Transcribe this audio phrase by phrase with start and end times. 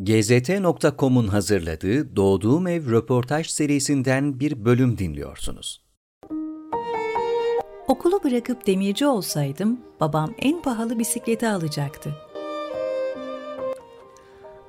[0.00, 5.84] GZT.com'un hazırladığı Doğduğum Ev röportaj serisinden bir bölüm dinliyorsunuz.
[7.88, 12.14] Okulu bırakıp demirci olsaydım babam en pahalı bisikleti alacaktı.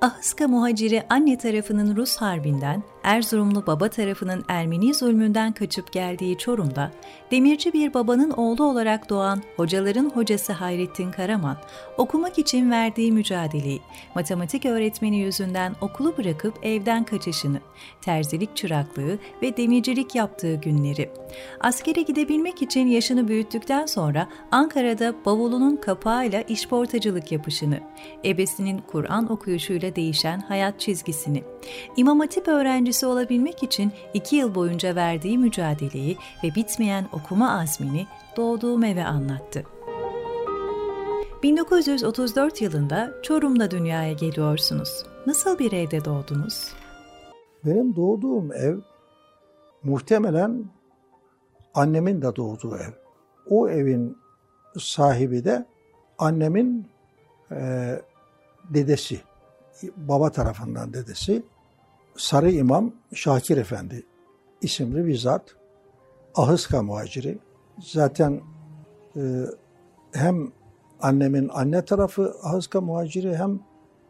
[0.02, 6.92] Ahıska muhaciri anne tarafının Rus harbinden, Erzurumlu baba tarafının Ermeni zulmünden kaçıp geldiği Çorum'da,
[7.32, 11.58] demirci bir babanın oğlu olarak doğan hocaların hocası Hayrettin Karaman,
[11.98, 13.82] okumak için verdiği mücadeleyi,
[14.16, 17.60] matematik öğretmeni yüzünden okulu bırakıp evden kaçışını,
[18.02, 21.10] terzilik çıraklığı ve demircilik yaptığı günleri,
[21.60, 27.80] askere gidebilmek için yaşını büyüttükten sonra Ankara'da bavulunun kapağıyla işportacılık yapışını,
[28.26, 31.44] ebesinin Kur'an okuyuşuyla değişen hayat çizgisini,
[31.98, 38.84] İmam Hatip öğrencisi olabilmek için iki yıl boyunca verdiği mücadeleyi ve bitmeyen okuma azmini doğduğum
[38.84, 39.64] eve anlattı.
[41.44, 45.06] 1934 yılında Çorum'da dünyaya geliyorsunuz.
[45.28, 46.74] Nasıl bir evde doğdunuz?
[47.66, 48.78] Benim doğduğum ev
[49.84, 50.66] muhtemelen
[51.74, 52.92] annemin de doğduğu ev.
[53.50, 54.18] O evin
[54.80, 55.66] sahibi de
[56.18, 56.88] annemin
[57.52, 57.96] e,
[58.70, 59.22] dedesi,
[59.98, 61.44] baba tarafından dedesi
[62.22, 64.04] Sarı İmam Şakir Efendi
[64.62, 65.56] isimli bir zat.
[66.36, 67.38] Ahıska muhaciri.
[67.80, 68.42] Zaten
[69.16, 69.22] e,
[70.14, 70.52] hem
[71.02, 73.60] annemin anne tarafı Ahıska muhaciri hem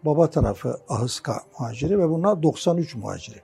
[0.06, 3.42] baba tarafı Ahıska muhaciri ve bunlar 93 muhaciri.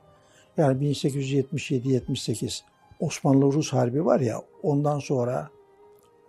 [0.58, 2.62] Yani 1877-78
[3.00, 5.50] Osmanlı-Rus Harbi var ya ondan sonra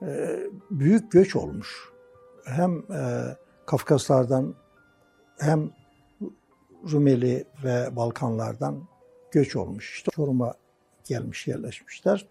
[0.02, 0.38] e,
[0.70, 1.92] büyük göç olmuş.
[2.44, 3.36] Hem e,
[3.66, 4.54] Kafkaslardan
[5.38, 5.70] hem
[6.92, 8.88] Rumeli ve Balkanlardan
[9.30, 9.94] göç olmuş.
[9.94, 10.54] İşte Çorum'a
[11.04, 12.26] gelmiş, yerleşmişler.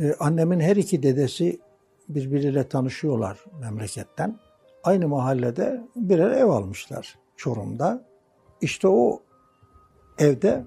[0.00, 1.60] Ee, annemin her iki dedesi
[2.08, 4.38] birbiriyle tanışıyorlar memleketten.
[4.84, 8.04] Aynı mahallede birer ev almışlar Çorum'da.
[8.60, 9.22] İşte o
[10.18, 10.64] evde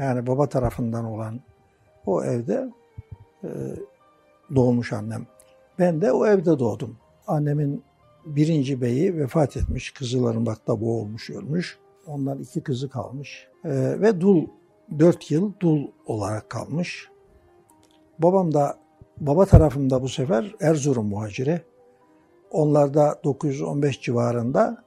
[0.00, 1.40] yani baba tarafından olan
[2.06, 2.72] o evde
[3.44, 3.48] e,
[4.54, 5.26] doğmuş annem.
[5.78, 6.96] Ben de o evde doğdum.
[7.26, 7.82] Annemin
[8.24, 9.90] birinci beyi vefat etmiş.
[9.90, 11.78] Kızılırmak'ta boğulmuş, ölmüş.
[12.06, 13.48] Ondan iki kızı kalmış.
[13.64, 13.70] E,
[14.00, 14.46] ve dul,
[14.98, 17.08] dört yıl dul olarak kalmış.
[18.18, 18.78] Babam da,
[19.20, 21.60] baba tarafımda bu sefer Erzurum muhaciri.
[22.50, 24.84] Onlarda 915 civarında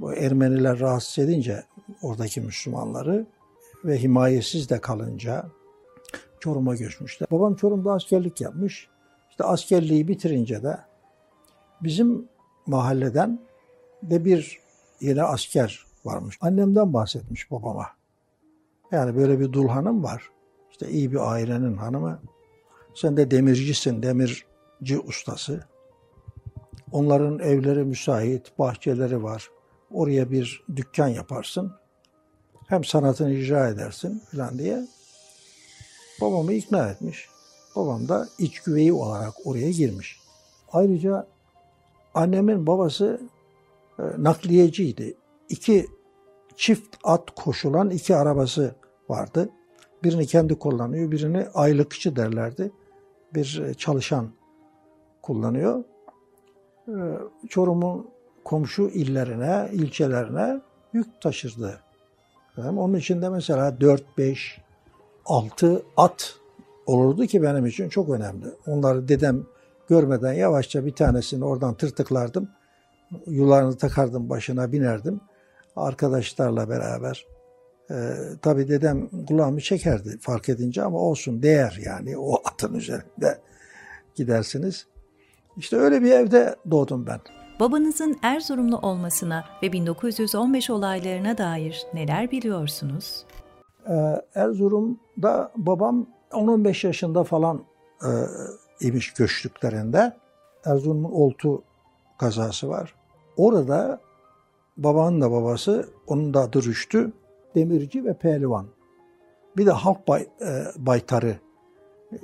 [0.00, 1.64] bu Ermeniler rahatsız edince
[2.02, 3.26] oradaki Müslümanları
[3.84, 5.46] ve himayesiz de kalınca
[6.40, 7.28] Çorum'a göçmüşler.
[7.30, 8.88] Babam Çorum'da askerlik yapmış.
[9.30, 10.78] İşte askerliği bitirince de
[11.82, 12.28] bizim
[12.66, 13.40] mahalleden
[14.02, 14.58] de bir
[15.00, 16.38] yine asker varmış.
[16.40, 17.86] Annemden bahsetmiş babama.
[18.92, 20.30] Yani böyle bir dul hanım var.
[20.70, 22.20] İşte iyi bir ailenin hanımı.
[22.94, 25.64] Sen de demircisin, demirci ustası.
[26.92, 29.50] Onların evleri müsait, bahçeleri var.
[29.90, 31.72] Oraya bir dükkan yaparsın.
[32.68, 34.86] Hem sanatını icra edersin falan diye.
[36.20, 37.28] Babamı ikna etmiş.
[37.76, 40.20] Babam da iç güveyi olarak oraya girmiş.
[40.72, 41.26] Ayrıca
[42.14, 43.20] Annemin babası
[43.98, 45.16] e, nakliyeciydi.
[45.48, 45.86] İki
[46.56, 48.74] çift at koşulan iki arabası
[49.08, 49.48] vardı.
[50.04, 52.72] Birini kendi kullanıyor, birini aylıkçı derlerdi.
[53.34, 54.30] Bir e, çalışan
[55.22, 55.84] kullanıyor.
[56.88, 56.94] E,
[57.48, 58.08] Çorum'un
[58.44, 60.60] komşu illerine, ilçelerine
[60.92, 61.80] yük taşırdı.
[62.58, 64.60] Onun içinde mesela 4, 5,
[65.26, 66.34] 6 at
[66.86, 68.46] olurdu ki benim için çok önemli.
[68.66, 69.46] Onları dedem
[69.88, 72.48] görmeden yavaşça bir tanesini oradan tırtıklardım.
[73.26, 75.20] Yularını takardım başına binerdim.
[75.76, 77.26] Arkadaşlarla beraber.
[77.90, 83.38] Ee, tabii dedem kulağımı çekerdi fark edince ama olsun değer yani o atın üzerinde
[84.14, 84.86] gidersiniz.
[85.56, 87.20] İşte öyle bir evde doğdum ben.
[87.60, 93.24] Babanızın Erzurumlu olmasına ve 1915 olaylarına dair neler biliyorsunuz?
[93.88, 97.64] Ee, Erzurum'da babam 10-15 yaşında falan
[98.02, 98.10] e,
[98.80, 100.16] imiş göçtüklerinde
[100.64, 101.62] Erzurum'un Oltu
[102.18, 102.94] kazası var.
[103.36, 104.00] Orada
[104.76, 107.12] babanın da babası, onun da adı Rüştü,
[107.54, 108.66] demirci ve pehlivan.
[109.56, 111.36] Bir de halk bay, e, baytarı,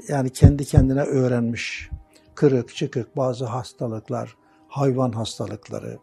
[0.09, 1.91] yani kendi kendine öğrenmiş,
[2.35, 4.37] kırık, çıkık, bazı hastalıklar,
[4.69, 5.99] hayvan hastalıkları,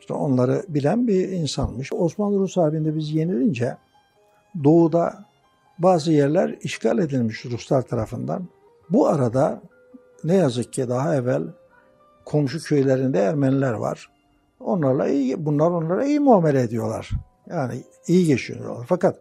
[0.00, 1.92] işte onları bilen bir insanmış.
[1.92, 3.76] Osmanlı Rus Harbi'nde biz yenilince
[4.64, 5.24] doğuda
[5.78, 8.48] bazı yerler işgal edilmiş Ruslar tarafından.
[8.90, 9.60] Bu arada
[10.24, 11.42] ne yazık ki daha evvel
[12.24, 14.10] komşu köylerinde Ermeniler var.
[14.60, 17.10] Onlarla iyi, bunlar onlara iyi muamele ediyorlar.
[17.46, 18.86] Yani iyi geçiniyorlar.
[18.88, 19.18] Fakat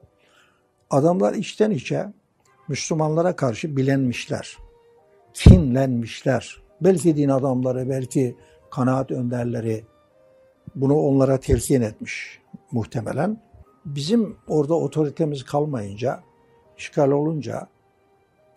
[0.90, 2.14] adamlar içten içe
[2.68, 4.58] Müslümanlara karşı bilenmişler.
[5.34, 6.62] Kinlenmişler.
[6.82, 8.36] Belki din adamları, belki
[8.72, 9.86] kanaat önderleri
[10.76, 12.40] bunu onlara telkin etmiş.
[12.72, 13.42] muhtemelen.
[13.86, 16.20] Bizim orada otoritemiz kalmayınca,
[16.78, 17.68] işgal olunca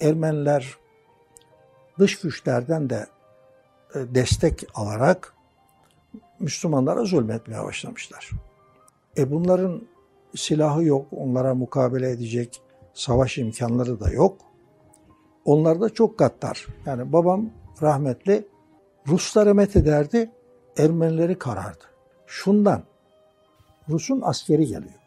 [0.01, 0.75] Ermeniler
[1.99, 3.07] dış güçlerden de
[3.95, 5.35] e, destek alarak
[6.41, 8.31] Müslümanlara zulmetmeye başlamışlar.
[9.17, 9.83] E bunların
[10.37, 12.63] silahı yok, onlara mukabele edecek
[12.95, 14.37] savaş imkanları da yok.
[15.45, 16.67] Onlar da çok gaddar.
[16.87, 17.51] Yani babam
[17.83, 18.49] rahmetli
[19.09, 20.31] Rusları met ederdi,
[20.79, 21.85] Ermenileri karardı.
[22.27, 22.83] Şundan,
[23.89, 25.01] Rus'un askeri geliyor.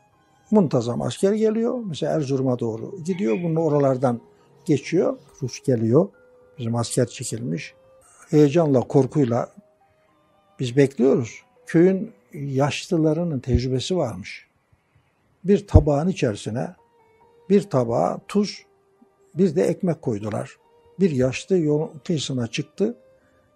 [0.51, 1.79] Muntazam asker geliyor.
[1.85, 3.37] Mesela Erzurum'a doğru gidiyor.
[3.43, 4.19] Bunun oralardan
[4.65, 5.17] geçiyor.
[5.41, 6.07] Rus geliyor.
[6.57, 7.73] Bizim asker çekilmiş.
[8.29, 9.49] Heyecanla, korkuyla
[10.59, 11.41] biz bekliyoruz.
[11.65, 14.47] Köyün yaşlılarının tecrübesi varmış.
[15.43, 16.75] Bir tabağın içerisine
[17.49, 18.65] bir tabağa tuz,
[19.35, 20.57] bir de ekmek koydular.
[20.99, 22.95] Bir yaşlı yolun kıyısına çıktı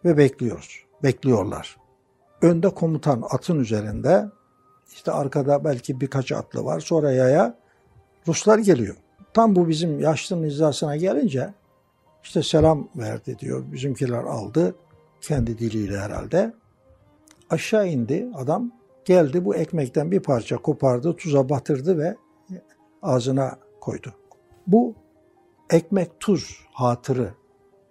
[0.06, 0.84] ve bekliyoruz.
[1.04, 1.78] Bekliyorlar.
[2.42, 4.26] Önde komutan atın üzerinde,
[4.94, 6.80] işte arkada belki birkaç atlı var.
[6.80, 7.58] Sonra yaya
[8.28, 8.96] Ruslar geliyor.
[9.34, 11.54] Tam bu bizim yaşlının hizasına gelince
[12.28, 13.64] işte selam verdi diyor.
[13.72, 14.76] Bizimkiler aldı.
[15.22, 16.54] Kendi diliyle herhalde.
[17.50, 18.72] Aşağı indi adam.
[19.06, 22.16] Geldi bu ekmekten bir parça kopardı, tuza batırdı ve
[23.02, 24.14] ağzına koydu.
[24.68, 24.96] Bu
[25.70, 27.34] ekmek tuz hatırı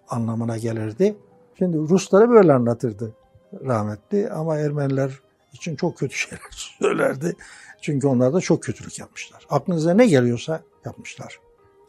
[0.09, 1.17] anlamına gelirdi.
[1.59, 3.15] Şimdi Ruslara böyle anlatırdı
[3.65, 5.21] rahmetli ama Ermeniler
[5.53, 7.37] için çok kötü şeyler söylerdi.
[7.81, 9.47] Çünkü onlar da çok kötülük yapmışlar.
[9.51, 11.41] Aklınıza ne geliyorsa yapmışlar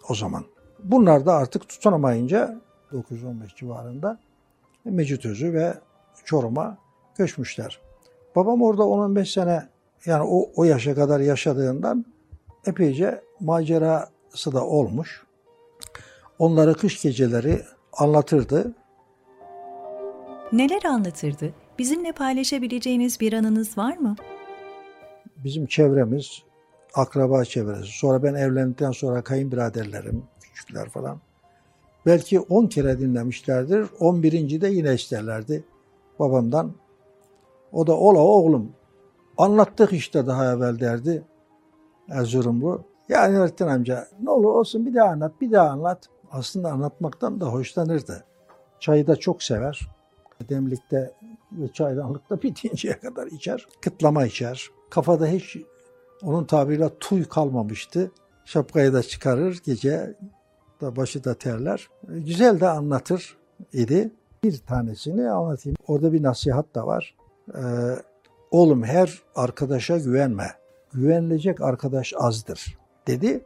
[0.10, 0.56] o zaman.
[0.83, 4.19] Bunlar da artık tutanamayınca 915 civarında
[4.85, 5.74] Mecitözü ve
[6.25, 6.77] Çorum'a
[7.15, 7.79] göçmüşler.
[8.35, 9.69] Babam orada 10-15 sene
[10.06, 12.06] yani o, o yaşa kadar yaşadığından
[12.65, 15.24] epeyce macerası da olmuş.
[16.39, 17.62] Onlara kış geceleri
[17.94, 18.74] anlatırdı.
[20.51, 21.53] Neler anlatırdı?
[21.79, 24.15] Bizimle paylaşabileceğiniz bir anınız var mı?
[25.38, 26.44] Bizim çevremiz,
[26.94, 27.97] akraba çevresi.
[27.97, 30.24] Sonra ben evlendikten sonra kayınbiraderlerim,
[30.57, 31.19] küçükler falan.
[32.06, 33.88] Belki 10 kere dinlemişlerdir.
[34.00, 34.62] 11.
[34.62, 35.63] de yine isterlerdi
[36.19, 36.74] babamdan.
[37.71, 38.71] O da ola oğlum
[39.38, 41.24] anlattık işte daha evvel derdi
[42.09, 42.83] Erzurumlu.
[43.09, 46.09] Ya Nurettin amca ne olur olsun bir daha anlat, bir daha anlat.
[46.31, 48.24] Aslında anlatmaktan da hoşlanırdı.
[48.80, 49.88] Çayı da çok sever.
[50.50, 51.12] Demlikte
[51.51, 53.68] ve çaydanlıkta bitinceye kadar içer.
[53.81, 54.69] Kıtlama içer.
[54.89, 55.57] Kafada hiç
[56.24, 58.12] onun tabiriyle tuy kalmamıştı.
[58.45, 60.15] Şapkayı da çıkarır gece
[60.81, 61.89] da başı da terler.
[62.07, 63.38] Güzel de anlatır
[63.74, 64.12] idi.
[64.44, 65.77] Bir tanesini anlatayım.
[65.88, 67.15] Orada bir nasihat da var.
[67.56, 67.62] Ee,
[68.51, 70.47] oğlum her arkadaşa güvenme.
[70.94, 72.77] Güvenilecek arkadaş azdır
[73.07, 73.41] dedi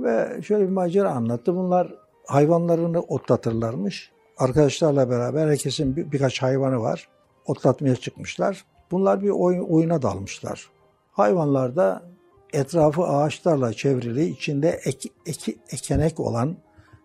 [0.00, 1.56] ve şöyle bir macera anlattı.
[1.56, 1.94] Bunlar
[2.26, 4.12] hayvanlarını otlatırlarmış.
[4.38, 7.08] Arkadaşlarla beraber herkesin bir, birkaç hayvanı var.
[7.46, 8.64] Otlatmaya çıkmışlar.
[8.90, 10.70] Bunlar bir oyun, oyuna dalmışlar.
[11.12, 12.02] Hayvanlar da
[12.52, 16.56] etrafı ağaçlarla çevrili, içinde ek, ek, ekenek olan,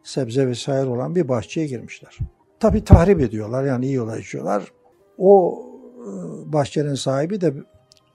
[0.03, 2.17] sebze vesaire olan bir bahçeye girmişler.
[2.59, 4.71] Tabi tahrip ediyorlar yani yiyorlar içiyorlar.
[5.17, 5.63] O
[5.99, 6.07] e,
[6.53, 7.53] bahçenin sahibi de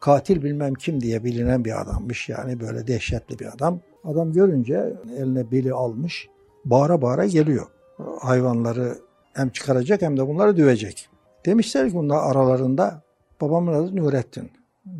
[0.00, 3.80] katil bilmem kim diye bilinen bir adammış yani böyle dehşetli bir adam.
[4.04, 6.28] Adam görünce eline beli almış
[6.64, 7.66] bağıra bağıra geliyor.
[8.20, 8.98] Hayvanları
[9.32, 11.08] hem çıkaracak hem de bunları dövecek.
[11.46, 13.02] Demişler ki bunlar aralarında
[13.40, 14.50] babamın adı Nurettin.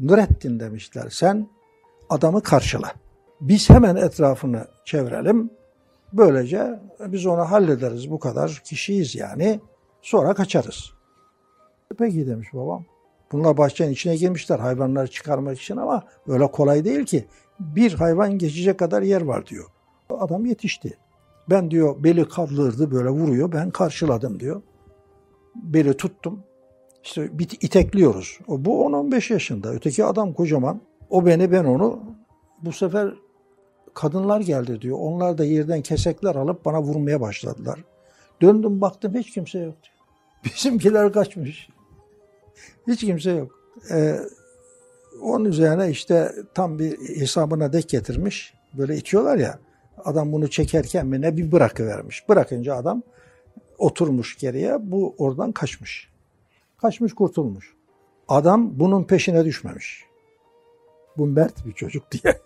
[0.01, 1.49] Nurettin demişler sen
[2.09, 2.93] adamı karşıla.
[3.41, 5.51] Biz hemen etrafını çevirelim.
[6.13, 9.61] Böylece biz onu hallederiz bu kadar kişiyiz yani.
[10.03, 10.93] Sonra kaçarız.
[11.99, 12.85] Peki demiş babam.
[13.33, 17.25] Bunlar bahçenin içine girmişler hayvanları çıkarmak için ama öyle kolay değil ki.
[17.61, 19.65] Bir hayvan geçecek kadar yer var diyor.
[20.11, 20.99] Adam yetişti.
[21.51, 23.53] Ben diyor beli kaldırdı böyle vuruyor.
[23.53, 24.63] Ben karşıladım diyor.
[25.55, 26.43] Beli tuttum.
[27.05, 28.39] İşte bir itekliyoruz.
[28.49, 29.73] O, bu 10-15 yaşında.
[29.73, 30.81] Öteki adam kocaman.
[31.11, 32.01] O beni ben onu.
[32.63, 33.15] Bu sefer
[33.97, 34.99] kadınlar geldi diyor.
[35.01, 37.85] Onlar da yerden kesekler alıp bana vurmaya başladılar.
[38.43, 39.97] Döndüm baktım hiç kimse yok diyor.
[40.45, 41.69] Bizimkiler kaçmış.
[42.87, 43.61] Hiç kimse yok.
[43.91, 44.17] Ee,
[45.23, 48.55] onun üzerine işte tam bir hesabına dek getirmiş.
[48.75, 49.59] Böyle itiyorlar ya.
[50.05, 52.29] Adam bunu çekerken mi ne bir bırakıvermiş.
[52.29, 53.03] Bırakınca adam
[53.79, 54.77] oturmuş geriye.
[54.81, 56.11] Bu oradan kaçmış.
[56.79, 57.75] Kaçmış kurtulmuş.
[58.29, 60.05] Adam bunun peşine düşmemiş.
[61.17, 62.41] Bu mert bir çocuk diye.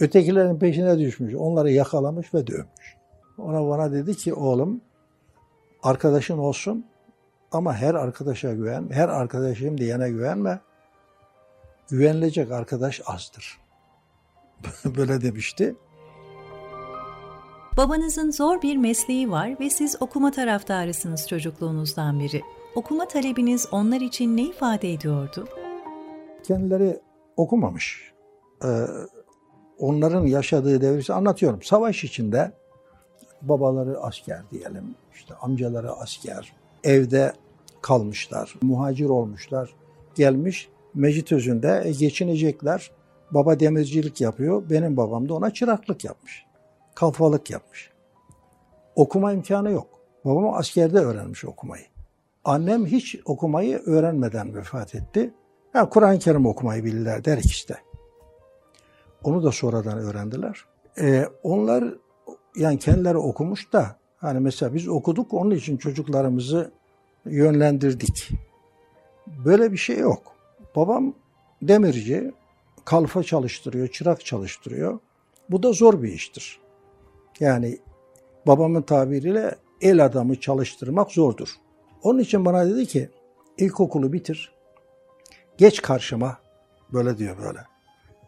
[0.00, 1.34] Ötekilerin peşine düşmüş.
[1.34, 2.96] Onları yakalamış ve dövmüş.
[3.38, 4.80] Ona bana dedi ki oğlum
[5.82, 6.86] arkadaşın olsun
[7.52, 10.60] ama her arkadaşa güven, her arkadaşım diyene güvenme.
[11.90, 13.60] Güvenilecek arkadaş azdır.
[14.96, 15.76] Böyle demişti.
[17.76, 22.42] Babanızın zor bir mesleği var ve siz okuma taraftarısınız çocukluğunuzdan beri.
[22.74, 25.48] Okuma talebiniz onlar için ne ifade ediyordu?
[26.44, 27.00] Kendileri
[27.36, 28.12] okumamış.
[28.64, 28.68] e,
[29.78, 31.62] onların yaşadığı devri anlatıyorum.
[31.62, 32.52] Savaş içinde
[33.42, 36.52] babaları asker diyelim, işte amcaları asker,
[36.84, 37.32] evde
[37.82, 39.74] kalmışlar, muhacir olmuşlar,
[40.14, 42.90] gelmiş Mecitözü'nde e, geçinecekler.
[43.30, 46.46] Baba demircilik yapıyor, benim babam da ona çıraklık yapmış,
[46.94, 47.90] kalfalık yapmış.
[48.96, 49.86] Okuma imkanı yok.
[50.24, 51.84] Babam askerde öğrenmiş okumayı.
[52.44, 55.34] Annem hiç okumayı öğrenmeden vefat etti.
[55.74, 57.76] Yani Kur'an-ı Kerim okumayı bilirler der işte.
[59.24, 60.64] Onu da sonradan öğrendiler.
[61.00, 61.94] Ee, onlar
[62.56, 66.72] yani kendileri okumuş da hani mesela biz okuduk onun için çocuklarımızı
[67.26, 68.30] yönlendirdik.
[69.26, 70.22] Böyle bir şey yok.
[70.76, 71.14] Babam
[71.62, 72.32] demirci,
[72.84, 74.98] kalfa çalıştırıyor, çırak çalıştırıyor.
[75.50, 76.60] Bu da zor bir iştir.
[77.40, 77.78] Yani
[78.46, 81.48] babamın tabiriyle el adamı çalıştırmak zordur.
[82.02, 83.10] Onun için bana dedi ki
[83.58, 84.54] ilkokulu bitir,
[85.58, 86.38] geç karşıma,
[86.92, 87.73] böyle diyor böyle.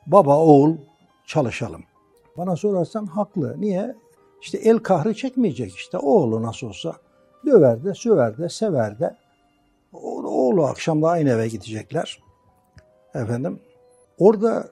[0.07, 0.77] Baba oğul
[1.27, 1.85] çalışalım.
[2.37, 3.61] Bana sorarsan haklı.
[3.61, 3.95] Niye?
[4.43, 5.99] İşte el kahrı çekmeyecek işte.
[5.99, 6.93] Oğlu nasıl olsa
[7.47, 9.17] döver de, söver de, sever de.
[9.93, 12.23] Oğlu akşam da aynı eve gidecekler.
[13.15, 13.61] Efendim.
[14.19, 14.71] Orada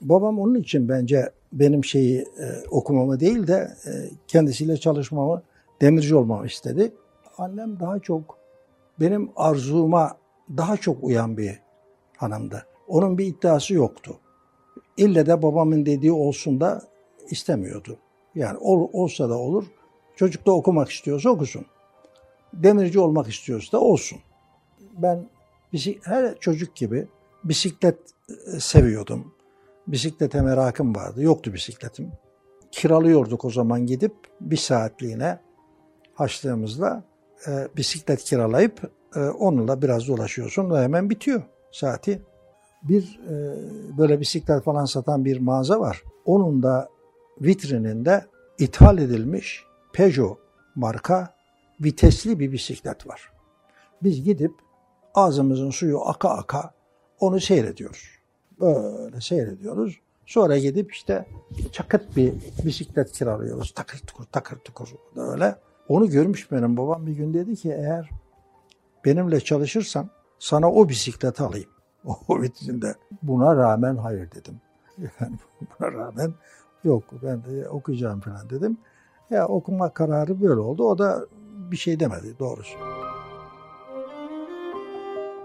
[0.00, 3.90] babam onun için bence benim şeyi e, okumamı değil de e,
[4.28, 5.42] kendisiyle çalışmamı,
[5.80, 6.92] demirci olmamı istedi.
[7.38, 8.38] Annem daha çok
[9.00, 10.16] benim arzuma
[10.56, 11.60] daha çok uyan bir
[12.16, 12.66] hanımdı.
[12.88, 14.18] Onun bir iddiası yoktu.
[14.96, 16.82] İlle de babamın dediği olsun da
[17.30, 17.98] istemiyordu.
[18.34, 19.64] Yani ol, olsa da olur.
[20.16, 21.66] Çocuk da okumak istiyorsa okusun.
[22.52, 24.18] Demirci olmak istiyorsa da olsun.
[24.96, 25.28] Ben
[26.02, 27.08] her çocuk gibi
[27.44, 29.34] bisiklet e, seviyordum.
[29.86, 31.22] Bisiklete merakım vardı.
[31.22, 32.12] Yoktu bisikletim.
[32.70, 35.38] Kiralıyorduk o zaman gidip bir saatliğine
[36.18, 37.04] açtığımızda
[37.46, 42.22] e, bisiklet kiralayıp e, onunla biraz dolaşıyorsun ve hemen bitiyor saati.
[42.82, 43.34] Bir e,
[43.98, 46.02] böyle bisiklet falan satan bir mağaza var.
[46.24, 46.88] Onun da
[47.40, 48.26] vitrininde
[48.58, 50.38] ithal edilmiş Peugeot
[50.74, 51.34] marka
[51.80, 53.32] vitesli bir bisiklet var.
[54.02, 54.52] Biz gidip
[55.14, 56.74] ağzımızın suyu aka aka
[57.20, 58.08] onu seyrediyoruz.
[58.60, 60.00] Böyle seyrediyoruz.
[60.26, 61.26] Sonra gidip işte
[61.72, 62.32] çakıt bir
[62.64, 63.72] bisiklet kiralıyoruz.
[63.74, 65.56] Takır tukur takır tukur öyle.
[65.88, 68.10] Onu görmüş benim babam bir gün dedi ki eğer
[69.04, 71.70] benimle çalışırsan sana o bisikleti alayım.
[72.28, 72.94] O vitrinde.
[73.22, 74.60] Buna rağmen hayır dedim.
[75.20, 76.34] Yani buna rağmen
[76.84, 78.76] yok ben de okuyacağım falan dedim.
[79.30, 80.84] Ya okuma kararı böyle oldu.
[80.84, 81.26] O da
[81.70, 82.78] bir şey demedi doğrusu.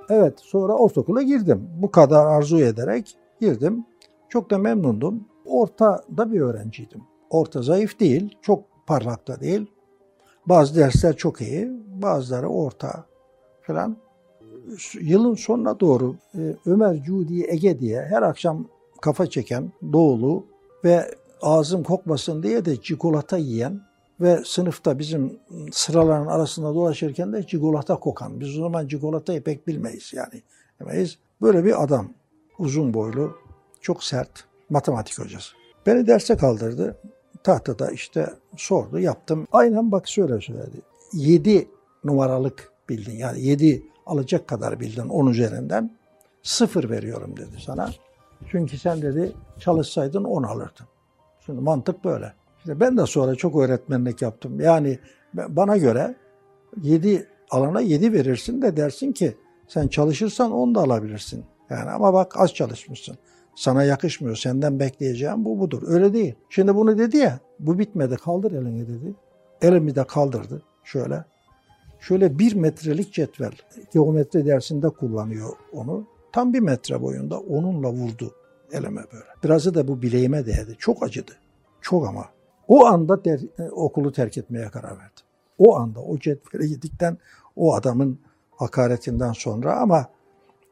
[0.10, 1.70] Evet sonra ortaokula girdim.
[1.76, 3.86] Bu kadar arzu ederek girdim.
[4.30, 5.28] Çok da memnundum.
[5.46, 7.02] Ortada bir öğrenciydim.
[7.30, 9.72] Orta zayıf değil, çok parlak da değil.
[10.46, 13.06] Bazı dersler çok iyi, bazıları orta
[13.62, 13.98] falan.
[15.02, 18.68] Yılın sonuna doğru e, Ömer Cudi Ege diye her akşam
[19.02, 20.46] kafa çeken doğulu
[20.84, 23.82] ve ağzım kokmasın diye de çikolata yiyen
[24.22, 25.40] ve sınıfta bizim
[25.72, 28.40] sıraların arasında dolaşırken de çikolata kokan.
[28.40, 30.42] Biz o zaman çikolatayı pek bilmeyiz yani.
[30.80, 31.18] Demeyiz.
[31.42, 32.10] Böyle bir adam.
[32.60, 33.38] Uzun boylu,
[33.82, 34.30] çok sert
[34.70, 35.54] matematik hocası.
[35.86, 36.98] Beni derse kaldırdı.
[37.44, 39.48] Tahtada işte sordu, yaptım.
[39.52, 40.82] Aynen bak şöyle söyledi.
[41.14, 41.68] 7
[42.04, 45.92] numaralık bildin yani 7 alacak kadar bildin 10 üzerinden.
[46.44, 47.90] Sıfır veriyorum dedi sana.
[48.52, 50.88] Çünkü sen dedi çalışsaydın 10 alırdın.
[51.46, 52.34] Şimdi mantık böyle.
[52.58, 54.60] İşte ben de sonra çok öğretmenlik yaptım.
[54.60, 55.00] Yani
[55.34, 56.16] bana göre
[56.82, 59.38] 7 alana 7 verirsin de dersin ki
[59.68, 61.46] sen çalışırsan 10 da alabilirsin.
[61.70, 63.18] Yani ama bak az çalışmışsın.
[63.56, 64.36] Sana yakışmıyor.
[64.36, 65.84] Senden bekleyeceğim bu budur.
[65.88, 66.36] Öyle değil.
[66.50, 67.40] Şimdi bunu dedi ya.
[67.60, 68.16] Bu bitmedi.
[68.16, 69.16] Kaldır elini dedi.
[69.62, 70.62] Elimi de kaldırdı.
[70.84, 71.24] Şöyle.
[72.00, 73.52] Şöyle bir metrelik cetvel.
[73.94, 76.08] Geometri dersinde kullanıyor onu.
[76.32, 78.34] Tam bir metre boyunda onunla vurdu
[78.72, 79.26] elime böyle.
[79.44, 80.76] Birazı da bu bileğime değdi.
[80.80, 81.32] Çok acıdı.
[81.82, 82.26] Çok ama.
[82.68, 85.26] O anda der, e, okulu terk etmeye karar verdim.
[85.58, 87.18] O anda o cetveli yedikten
[87.56, 88.20] o adamın
[88.52, 90.06] hakaretinden sonra ama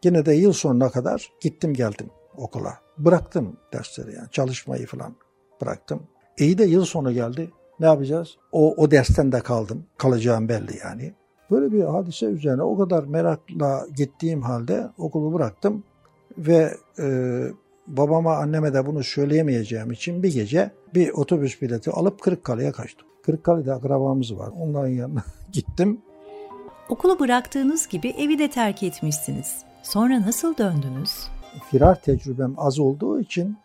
[0.04, 2.78] yine de yıl sonuna kadar gittim geldim okula.
[2.98, 5.16] Bıraktım dersleri yani çalışmayı falan
[5.62, 6.04] bıraktım.
[6.38, 7.52] İyi de yıl sonu geldi.
[7.80, 8.38] Ne yapacağız?
[8.52, 9.86] O, o dersten de kaldım.
[9.98, 11.14] Kalacağım belli yani.
[11.52, 15.84] Böyle bir hadise üzerine o kadar merakla gittiğim halde okulu bıraktım
[16.38, 17.08] ve e,
[17.88, 23.08] babama anneme de bunu söyleyemeyeceğim için bir gece bir otobüs bileti alıp Kırıkkale'ye kaçtım.
[23.26, 24.50] Kırıkkale'de akrabamız var.
[24.60, 26.02] Onların yanına gittim.
[26.90, 29.64] Okulu bıraktığınız gibi evi de terk etmişsiniz.
[29.84, 31.12] Sonra nasıl döndünüz?
[31.72, 33.58] Firar tecrübem az olduğu için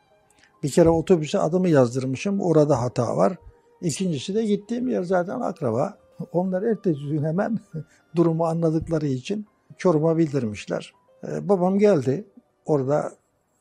[0.63, 2.41] bir kere otobüse adımı yazdırmışım.
[2.41, 3.37] Orada hata var.
[3.83, 5.99] İkincisi de gittiğim yer zaten akraba.
[6.33, 7.59] Onlar ertesi gün hemen
[8.17, 9.47] durumu anladıkları için
[9.79, 10.95] Çorum'a bildirmişler.
[11.29, 12.25] Ee, babam geldi.
[12.67, 13.13] Orada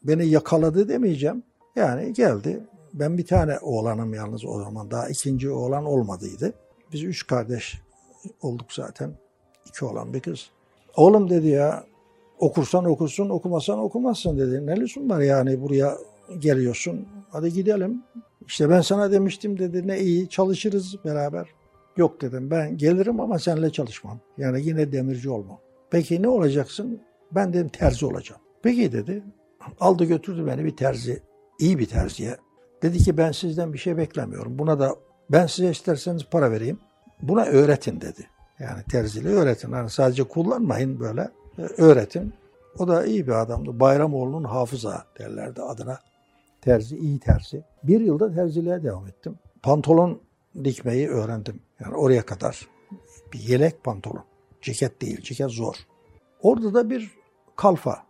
[0.03, 1.43] beni yakaladı demeyeceğim.
[1.75, 2.63] Yani geldi.
[2.93, 4.91] Ben bir tane oğlanım yalnız o zaman.
[4.91, 6.53] Daha ikinci oğlan olmadıydı.
[6.93, 7.81] Biz üç kardeş
[8.41, 9.11] olduk zaten.
[9.65, 10.49] İki oğlan bir kız.
[10.95, 11.83] Oğlum dedi ya
[12.39, 14.65] okursan okursun okumasan okumazsın dedi.
[14.65, 15.97] Ne lüzum var yani buraya
[16.39, 17.07] geliyorsun.
[17.31, 18.03] Hadi gidelim.
[18.47, 21.47] İşte ben sana demiştim dedi ne iyi çalışırız beraber.
[21.97, 24.19] Yok dedim ben gelirim ama seninle çalışmam.
[24.37, 25.59] Yani yine demirci olmam.
[25.91, 27.01] Peki ne olacaksın?
[27.31, 28.41] Ben dedim terzi olacağım.
[28.63, 29.23] Peki dedi.
[29.79, 31.23] Aldı götürdü beni bir terzi,
[31.59, 32.37] iyi bir terziye.
[32.81, 34.59] Dedi ki ben sizden bir şey beklemiyorum.
[34.59, 34.95] Buna da
[35.31, 36.79] ben size isterseniz para vereyim.
[37.21, 38.27] Buna öğretin dedi.
[38.59, 39.71] Yani terziliği öğretin.
[39.71, 41.29] Yani sadece kullanmayın böyle.
[41.77, 42.33] Öğretin.
[42.77, 43.79] O da iyi bir adamdı.
[43.79, 45.99] Bayramoğlu'nun hafıza derlerdi adına.
[46.61, 47.63] Terzi, iyi terzi.
[47.83, 49.35] Bir yılda terziliğe devam ettim.
[49.61, 50.21] Pantolon
[50.63, 51.61] dikmeyi öğrendim.
[51.79, 52.67] Yani oraya kadar.
[53.33, 54.23] Bir yelek pantolon.
[54.61, 55.75] Ceket değil, ceket zor.
[56.41, 57.11] Orada da bir
[57.55, 58.03] kalfa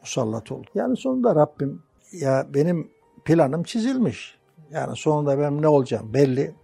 [0.00, 0.70] musallat oldu.
[0.74, 1.82] Yani sonunda Rabbim
[2.12, 2.90] ya benim
[3.24, 4.38] planım çizilmiş.
[4.70, 6.54] Yani sonunda ben ne olacağım belli.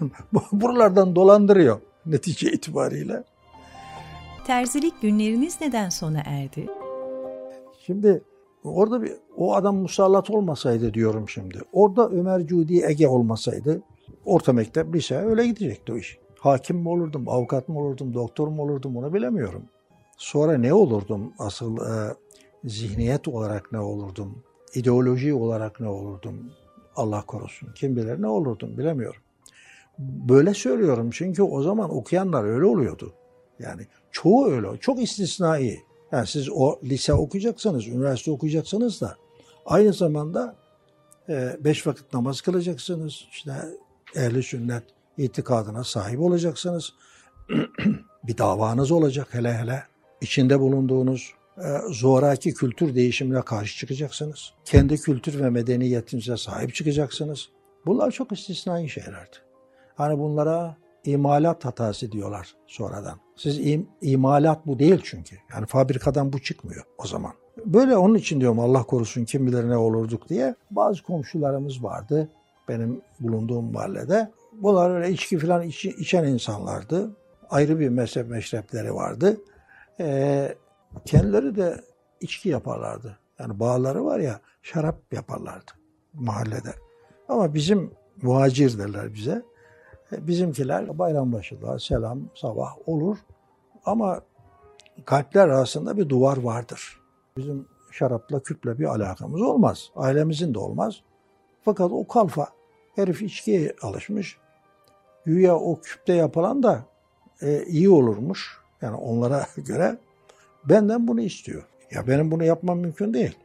[0.52, 3.24] Buralardan dolandırıyor netice itibariyle.
[4.46, 6.66] Terzilik günleriniz neden sona erdi?
[7.86, 8.22] Şimdi
[8.64, 11.60] orada bir o adam musallat olmasaydı diyorum şimdi.
[11.72, 13.82] Orada Ömer Cudi Ege olmasaydı
[14.24, 16.18] orta mektep lise öyle gidecekti o iş.
[16.38, 19.62] Hakim mi olurdum, avukat mı olurdum, doktor mu olurdum onu bilemiyorum.
[20.16, 22.14] Sonra ne olurdum asıl e,
[22.64, 24.42] zihniyet olarak ne olurdum,
[24.74, 26.52] ideoloji olarak ne olurdum
[26.96, 27.68] Allah korusun.
[27.74, 29.20] Kim bilir ne olurdum bilemiyorum.
[29.98, 33.12] Böyle söylüyorum çünkü o zaman okuyanlar öyle oluyordu.
[33.58, 35.78] Yani çoğu öyle, çok istisnai.
[36.12, 39.16] Yani siz o lise okuyacaksanız, üniversite okuyacaksanız da
[39.66, 40.56] aynı zamanda
[41.28, 43.24] e, beş vakit namaz kılacaksınız.
[43.30, 43.52] İşte
[44.16, 44.82] ehli sünnet
[45.18, 46.92] itikadına sahip olacaksınız.
[48.24, 49.82] bir davanız olacak hele hele.
[50.20, 54.52] İçinde bulunduğunuz e, zoraki kültür değişimine karşı çıkacaksınız.
[54.64, 57.48] Kendi kültür ve medeniyetinize sahip çıkacaksınız.
[57.86, 59.36] Bunlar çok istisnai şeylerdi.
[59.94, 63.18] Hani bunlara imalat hatası diyorlar sonradan.
[63.36, 65.36] Siz im, imalat bu değil çünkü.
[65.54, 67.32] Yani fabrikadan bu çıkmıyor o zaman.
[67.66, 70.54] Böyle onun için diyorum Allah korusun kim bilir ne olurduk diye.
[70.70, 72.28] Bazı komşularımız vardı
[72.68, 74.30] benim bulunduğum mahallede.
[74.52, 77.16] Bunlar öyle içki falan iç, içen insanlardı.
[77.50, 79.40] Ayrı bir mezhep meşrepleri vardı.
[80.00, 80.54] Ee,
[81.04, 81.80] kendileri de
[82.20, 83.18] içki yaparlardı.
[83.38, 85.70] Yani bağları var ya şarap yaparlardı
[86.14, 86.74] mahallede.
[87.28, 87.90] Ama bizim
[88.22, 89.42] muhacir derler bize.
[90.12, 93.18] E, Bizimkiler bayrambaşılar, selam, sabah olur.
[93.84, 94.20] Ama
[95.04, 97.00] kalpler arasında bir duvar vardır.
[97.36, 99.90] Bizim şarapla, küple bir alakamız olmaz.
[99.96, 101.00] Ailemizin de olmaz.
[101.62, 102.48] Fakat o kalfa,
[102.94, 104.38] herif içkiye alışmış.
[105.24, 106.84] Güya o küpte yapılan da
[107.42, 108.60] e, iyi olurmuş.
[108.82, 109.98] Yani onlara göre
[110.64, 111.62] benden bunu istiyor.
[111.90, 113.38] Ya benim bunu yapmam mümkün değil.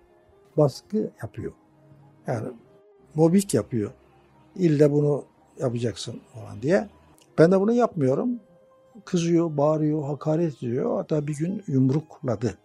[0.57, 1.51] Baskı yapıyor.
[2.27, 2.47] Yani
[3.15, 3.91] mobik yapıyor.
[4.55, 5.25] İlle bunu
[5.59, 6.87] yapacaksın falan diye.
[7.37, 8.29] Ben de bunu yapmıyorum.
[9.05, 10.97] Kızıyor, bağırıyor, hakaret ediyor.
[10.97, 12.57] Hatta bir gün yumrukladı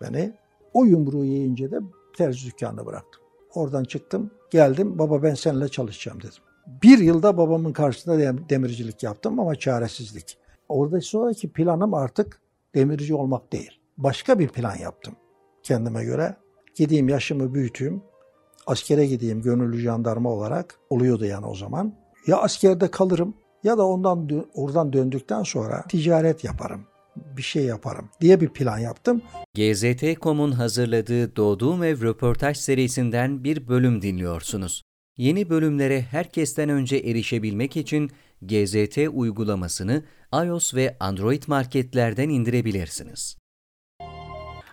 [0.00, 0.32] beni.
[0.74, 1.80] O yumruğu yiyince de
[2.16, 3.22] terzi dükkanını bıraktım.
[3.54, 4.98] Oradan çıktım, geldim.
[4.98, 6.42] Baba ben seninle çalışacağım dedim.
[6.82, 10.38] Bir yılda babamın karşısında dem- demircilik yaptım ama çaresizlik.
[10.68, 12.40] Orada sonraki planım artık
[12.74, 13.70] demirci olmak değil.
[13.98, 15.14] Başka bir plan yaptım
[15.62, 16.36] kendime göre.
[16.74, 18.02] Gideyim yaşımı büyüteyim.
[18.66, 20.78] Askere gideyim gönüllü jandarma olarak.
[20.90, 21.94] Oluyordu yani o zaman.
[22.26, 23.34] Ya askerde kalırım
[23.64, 26.86] ya da ondan oradan döndükten sonra ticaret yaparım.
[27.16, 29.22] Bir şey yaparım diye bir plan yaptım.
[29.54, 34.82] GZT.com'un hazırladığı Doğduğum Ev röportaj serisinden bir bölüm dinliyorsunuz.
[35.16, 38.10] Yeni bölümlere herkesten önce erişebilmek için
[38.42, 43.36] GZT uygulamasını iOS ve Android marketlerden indirebilirsiniz.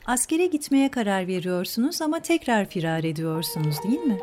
[0.06, 4.18] Askere gitmeye karar veriyorsunuz ama tekrar firar ediyorsunuz değil mi?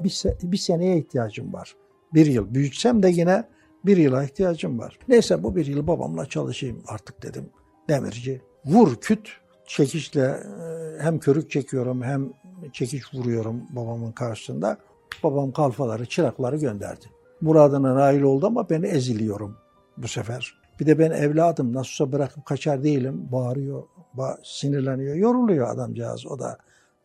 [0.00, 1.74] Bir, se- bir seneye ihtiyacım var.
[2.14, 3.44] Bir yıl büyütsem de yine
[3.86, 4.98] bir yıla ihtiyacım var.
[5.08, 7.50] Neyse bu bir yıl babamla çalışayım artık dedim.
[7.88, 8.42] Demirci.
[8.64, 9.28] Vur küt
[9.66, 12.32] çekişle e, hem körük çekiyorum hem
[12.72, 14.78] çekiş vuruyorum babamın karşısında.
[15.22, 17.06] Babam kalfaları, çırakları gönderdi.
[17.40, 19.56] Muradına nail oldu ama ben eziliyorum
[19.96, 20.54] bu sefer.
[20.80, 23.28] Bir de ben evladım nasılsa bırakıp kaçar değilim.
[23.32, 23.82] Bağırıyor,
[24.16, 26.26] ba- sinirleniyor, yoruluyor adamcağız.
[26.26, 26.58] O da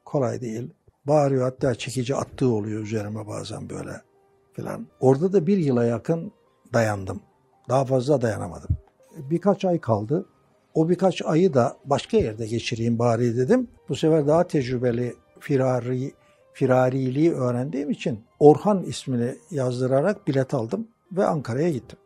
[0.06, 0.70] kolay değil.
[1.06, 3.92] Bağırıyor hatta çekici attığı oluyor üzerime bazen böyle
[4.60, 4.88] filan.
[5.00, 6.32] Orada da bir yıla yakın
[6.74, 7.22] dayandım.
[7.70, 8.70] Daha fazla dayanamadım.
[9.18, 10.26] Birkaç ay kaldı.
[10.74, 13.68] O birkaç ayı da başka yerde geçireyim bari dedim.
[13.90, 16.14] Bu sefer daha tecrübeli firari,
[16.54, 22.00] firariliği öğrendiğim için Orhan ismini yazdırarak bilet aldım ve Ankara'ya gittim.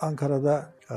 [0.00, 0.96] Ankara'da e,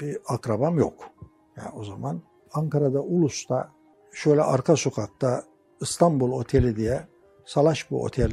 [0.00, 1.10] bir akrabam yok.
[1.56, 3.70] Yani o zaman Ankara'da Ulus'ta
[4.12, 5.44] şöyle arka sokakta
[5.80, 7.06] İstanbul Oteli diye
[7.44, 8.30] salaş bu otel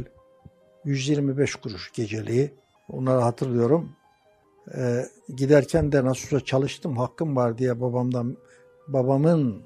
[0.86, 2.54] 125 kuruş geceliği.
[2.90, 3.90] Onları hatırlıyorum.
[4.76, 8.38] Ee, giderken de nasılsa çalıştım hakkım var diye babamdan
[8.88, 9.62] babamın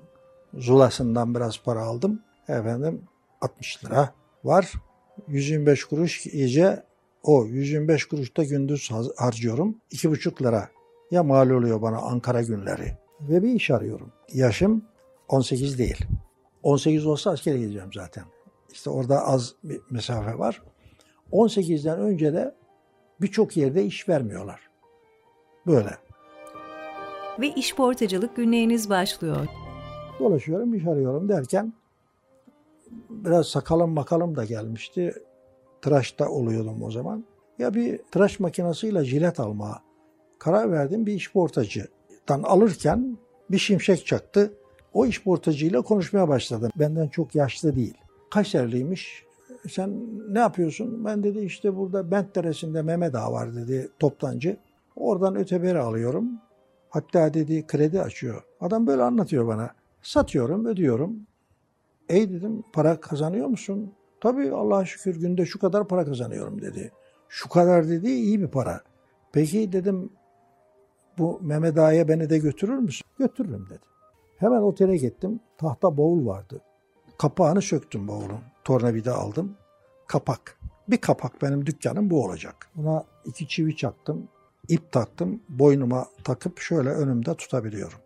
[0.53, 2.21] zulasından biraz para aldım.
[2.47, 3.01] Efendim
[3.41, 4.73] 60 lira var.
[5.27, 6.83] 125 kuruş gece
[7.23, 9.75] o 125 kuruş da gündüz harcıyorum.
[9.91, 10.69] 2,5 lira
[11.11, 12.97] ya mal oluyor bana Ankara günleri.
[13.21, 14.11] Ve bir iş arıyorum.
[14.33, 14.85] Yaşım
[15.27, 16.05] 18 değil.
[16.63, 18.23] 18 olsa askere gideceğim zaten.
[18.71, 20.61] İşte orada az bir mesafe var.
[21.33, 22.55] 18'den önce de
[23.21, 24.69] birçok yerde iş vermiyorlar.
[25.67, 25.97] Böyle.
[27.39, 29.47] Ve iş portacılık günleriniz başlıyor.
[30.19, 31.73] Dolaşıyorum, iş arıyorum derken
[33.09, 35.13] biraz sakalım makalım da gelmişti.
[35.81, 37.25] Tıraşta oluyordum o zaman.
[37.59, 39.81] Ya bir tıraş makinesiyle jilet almaya
[40.39, 41.05] karar verdim.
[41.05, 43.17] Bir iş portacıdan alırken
[43.51, 44.53] bir şimşek çaktı.
[44.93, 46.71] O iş portacıyla konuşmaya başladım.
[46.75, 47.93] Benden çok yaşlı değil.
[48.31, 49.25] Kayserliymiş.
[49.69, 49.99] Sen
[50.33, 51.05] ne yapıyorsun?
[51.05, 54.57] Ben dedi işte burada Bent Deresi'nde Mehmet Ağa var dedi toptancı.
[54.95, 56.25] Oradan öteberi alıyorum.
[56.89, 58.43] Hatta dedi kredi açıyor.
[58.61, 59.69] Adam böyle anlatıyor bana.
[60.01, 61.27] Satıyorum, ödüyorum.
[62.09, 63.93] Ey dedim para kazanıyor musun?
[64.21, 66.91] Tabii Allah'a şükür günde şu kadar para kazanıyorum dedi.
[67.29, 68.81] Şu kadar dedi iyi bir para.
[69.31, 70.09] Peki dedim
[71.17, 73.05] bu Mehmet Ağa'ya beni de götürür müsün?
[73.19, 73.85] Götürürüm dedi.
[74.37, 75.39] Hemen otele gittim.
[75.57, 76.61] Tahta bavul vardı.
[77.17, 78.39] Kapağını söktüm bavulun.
[78.63, 79.57] Tornavida aldım.
[80.07, 80.59] Kapak.
[80.87, 82.69] Bir kapak benim dükkanım bu olacak.
[82.75, 84.27] Buna iki çivi çaktım.
[84.67, 85.41] ip taktım.
[85.49, 87.99] Boynuma takıp şöyle önümde tutabiliyorum.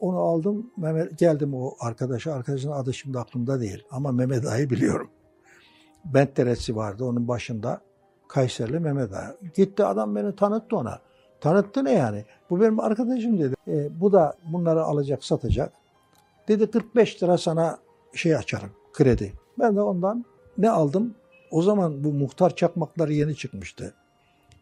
[0.00, 0.70] Onu aldım.
[0.76, 2.32] Mehmet, geldim o arkadaşa.
[2.32, 3.84] Arkadaşın adı şimdi aklımda değil.
[3.90, 5.10] Ama Mehmet Ağa'yı biliyorum.
[6.04, 7.80] Bent Deresi vardı onun başında.
[8.28, 9.36] Kayserili Mehmet Ağa.
[9.54, 11.00] Gitti adam beni tanıttı ona.
[11.40, 12.24] Tanıttı ne yani?
[12.50, 13.54] Bu benim arkadaşım dedi.
[13.68, 15.72] E, bu da bunları alacak, satacak.
[16.48, 17.78] Dedi 45 lira sana
[18.14, 19.32] şey açarım, kredi.
[19.58, 20.24] Ben de ondan
[20.58, 21.14] ne aldım?
[21.50, 23.94] O zaman bu muhtar çakmakları yeni çıkmıştı.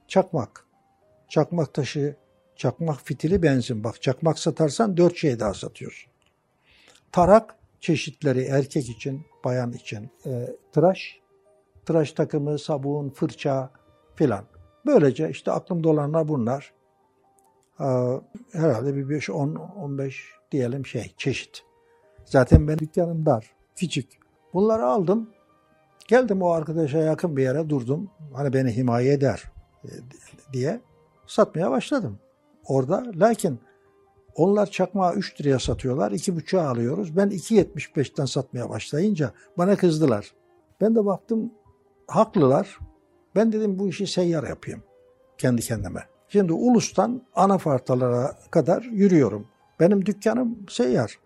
[0.09, 0.67] Çakmak,
[1.29, 2.17] çakmak taşı,
[2.57, 3.85] çakmak fitili benzin.
[3.85, 6.13] Bak çakmak satarsan dört şey daha satıyorsun.
[7.13, 10.11] Tarak çeşitleri erkek için, bayan için.
[10.27, 11.21] E, tıraş,
[11.87, 13.71] tıraş takımı, sabun, fırça
[14.17, 14.45] filan.
[14.87, 16.73] Böylece işte aklımda olanlar bunlar.
[17.81, 17.85] Ee,
[18.53, 21.65] herhalde bir 5, 10, 15 diyelim şey, çeşit.
[22.25, 24.09] Zaten ben dükkanım dar, küçük.
[24.55, 25.31] Bunları aldım.
[26.09, 28.11] Geldim o arkadaşa yakın bir yere durdum.
[28.33, 29.43] Hani beni himaye eder
[29.85, 29.89] e,
[30.53, 30.81] diye
[31.27, 32.19] satmaya başladım.
[32.65, 33.61] Orada lakin
[34.35, 36.13] onlar çakmağı 3 liraya satıyorlar.
[36.13, 37.17] 2,5'a alıyoruz.
[37.17, 40.35] Ben 2.75'ten satmaya başlayınca bana kızdılar.
[40.81, 41.53] Ben de baktım
[42.07, 42.79] haklılar.
[43.35, 44.83] Ben dedim bu işi seyyar yapayım
[45.39, 46.01] kendi kendime.
[46.29, 49.47] Şimdi Ulus'tan anafartalara kadar yürüyorum.
[49.81, 51.19] Benim dükkanım seyyar.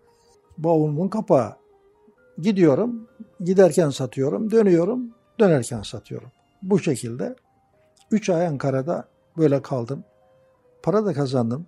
[0.57, 1.55] Bavulumun kapağı.
[2.37, 3.07] Gidiyorum,
[3.39, 6.31] giderken satıyorum, dönüyorum, dönerken satıyorum.
[6.61, 7.35] Bu şekilde
[8.11, 10.03] 3 ay Ankara'da böyle kaldım.
[10.83, 11.65] Para da kazandım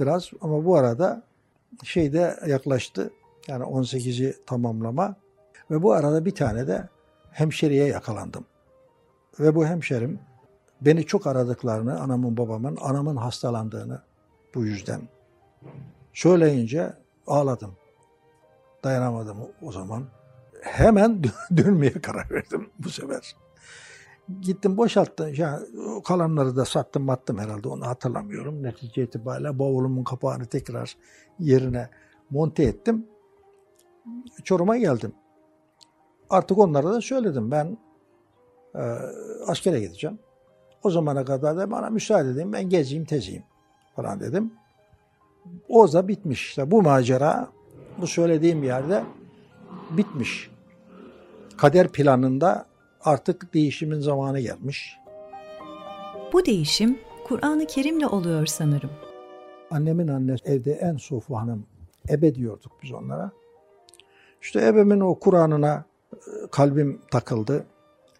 [0.00, 1.22] biraz ama bu arada
[1.84, 3.10] şeyde yaklaştı.
[3.48, 5.16] Yani 18'i tamamlama
[5.70, 6.88] ve bu arada bir tane de
[7.30, 8.44] hemşeriye yakalandım.
[9.40, 10.18] Ve bu hemşerim
[10.80, 14.02] beni çok aradıklarını, anamın babamın, anamın hastalandığını
[14.54, 15.00] bu yüzden
[16.12, 16.92] söyleyince
[17.26, 17.76] ağladım.
[18.84, 20.04] Dayanamadım o zaman.
[20.62, 21.22] Hemen
[21.56, 23.36] dönmeye karar verdim bu sefer.
[24.40, 25.34] Gittim boşalttım.
[25.36, 25.66] Yani
[26.04, 28.62] kalanları da sattım attım herhalde onu hatırlamıyorum.
[28.62, 30.96] Netice itibariyle bavulumun kapağını tekrar
[31.38, 31.90] yerine
[32.30, 33.06] monte ettim.
[34.44, 35.12] Çorum'a geldim.
[36.30, 37.50] Artık onlara da söyledim.
[37.50, 37.78] Ben
[38.74, 38.82] e,
[39.46, 40.18] askere gideceğim.
[40.82, 43.42] O zamana kadar da bana müsaade edin ben gezeyim tezeyim
[43.96, 44.52] falan dedim.
[45.68, 47.48] O da bitmiş işte bu macera
[47.98, 49.04] bu söylediğim yerde
[49.90, 50.50] bitmiş.
[51.56, 52.66] Kader planında
[53.04, 54.96] artık değişimin zamanı gelmiş.
[56.32, 58.90] Bu değişim Kur'an-ı Kerim'le oluyor sanırım.
[59.70, 61.66] Annemin annesi evde en sofu hanım
[62.08, 63.30] ebe diyorduk biz onlara.
[64.42, 66.16] İşte ebemin o Kur'an'ına e,
[66.50, 67.64] kalbim takıldı.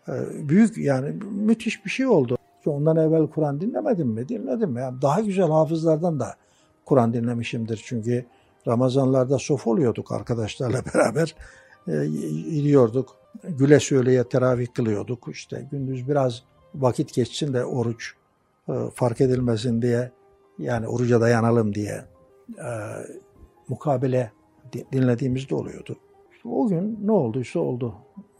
[0.08, 0.12] E,
[0.48, 2.38] büyük yani müthiş bir şey oldu.
[2.66, 4.28] Ondan evvel Kur'an dinlemedim mi?
[4.28, 4.76] Dinledim.
[4.76, 6.37] Yani daha güzel hafızlardan da
[6.85, 7.82] Kur'an dinlemişimdir.
[7.85, 8.26] Çünkü
[8.68, 11.35] Ramazanlarda sof oluyorduk arkadaşlarla beraber.
[11.88, 12.07] E,
[12.51, 13.16] gidiyorduk.
[13.44, 15.29] Güle söyleye teravih kılıyorduk.
[15.31, 16.42] İşte gündüz biraz
[16.75, 18.14] vakit geçsin de oruç
[18.68, 20.11] e, fark edilmesin diye
[20.59, 22.05] yani oruca dayanalım diye
[22.59, 22.68] e,
[23.68, 24.33] mukabele
[24.92, 25.96] dinlediğimizde oluyordu.
[26.33, 27.94] İşte o gün ne olduysa oldu.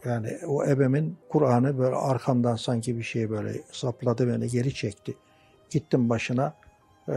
[0.05, 5.15] Yani o ebemin Kur'an'ı böyle arkamdan sanki bir şey böyle sapladı beni geri çekti.
[5.71, 6.55] Gittim başına
[7.09, 7.17] e,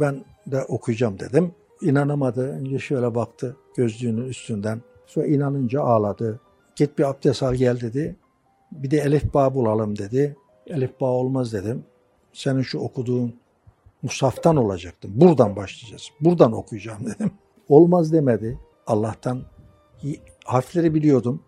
[0.00, 1.54] ben de okuyacağım dedim.
[1.82, 2.50] İnanamadı.
[2.50, 4.82] Önce şöyle baktı gözlüğünün üstünden.
[5.06, 6.40] Sonra inanınca ağladı.
[6.76, 8.16] Git bir abdest al gel dedi.
[8.72, 10.36] Bir de elif bağ bulalım dedi.
[10.66, 11.84] Elif bağ olmaz dedim.
[12.32, 13.34] Senin şu okuduğun
[14.02, 15.10] Musaf'tan olacaktım.
[15.14, 16.08] Buradan başlayacağız.
[16.20, 17.30] Buradan okuyacağım dedim.
[17.68, 18.58] Olmaz demedi.
[18.86, 19.42] Allah'tan
[20.44, 21.42] harfleri biliyordum.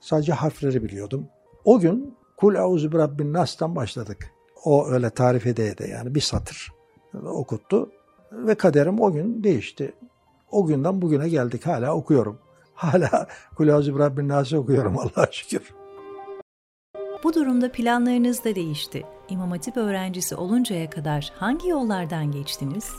[0.00, 1.26] Sadece harfleri biliyordum.
[1.64, 4.32] O gün Kul euzu bi rabbin nas'tan başladık.
[4.64, 6.72] O öyle tarif ede de yani bir satır
[7.24, 7.90] okuttu.
[8.32, 9.92] Ve kaderim o gün değişti.
[10.50, 11.66] O günden bugüne geldik.
[11.66, 12.38] Hala okuyorum.
[12.74, 15.74] Hala Kul euzu bi rabbin nas'ı okuyorum Allah'a şükür.
[17.24, 19.04] Bu durumda planlarınız da değişti.
[19.28, 22.92] İmam Hatip öğrencisi oluncaya kadar hangi yollardan geçtiniz?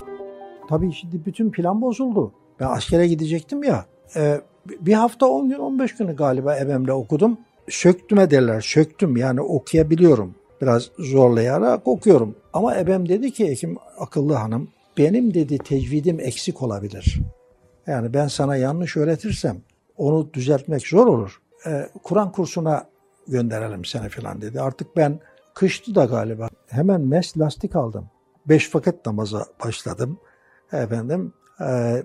[0.69, 2.33] Tabii şimdi bütün plan bozuldu.
[2.59, 3.85] Ben askere gidecektim ya.
[4.15, 4.41] E,
[4.79, 7.37] bir hafta 10 gün 15 günü galiba ebemle okudum.
[7.69, 8.61] Söktüme derler.
[8.61, 10.35] Söktüm yani okuyabiliyorum.
[10.61, 12.35] Biraz zorlayarak okuyorum.
[12.53, 17.19] Ama ebem dedi ki Ekim akıllı hanım benim dedi tecvidim eksik olabilir.
[17.87, 19.61] Yani ben sana yanlış öğretirsem
[19.97, 21.41] onu düzeltmek zor olur.
[21.67, 22.85] Ee, Kur'an kursuna
[23.27, 24.61] gönderelim seni falan dedi.
[24.61, 25.19] Artık ben
[25.53, 28.09] kıştı da galiba hemen mes lastik aldım.
[28.45, 30.19] Beş vakit namaza başladım.
[30.73, 32.03] Efendim e,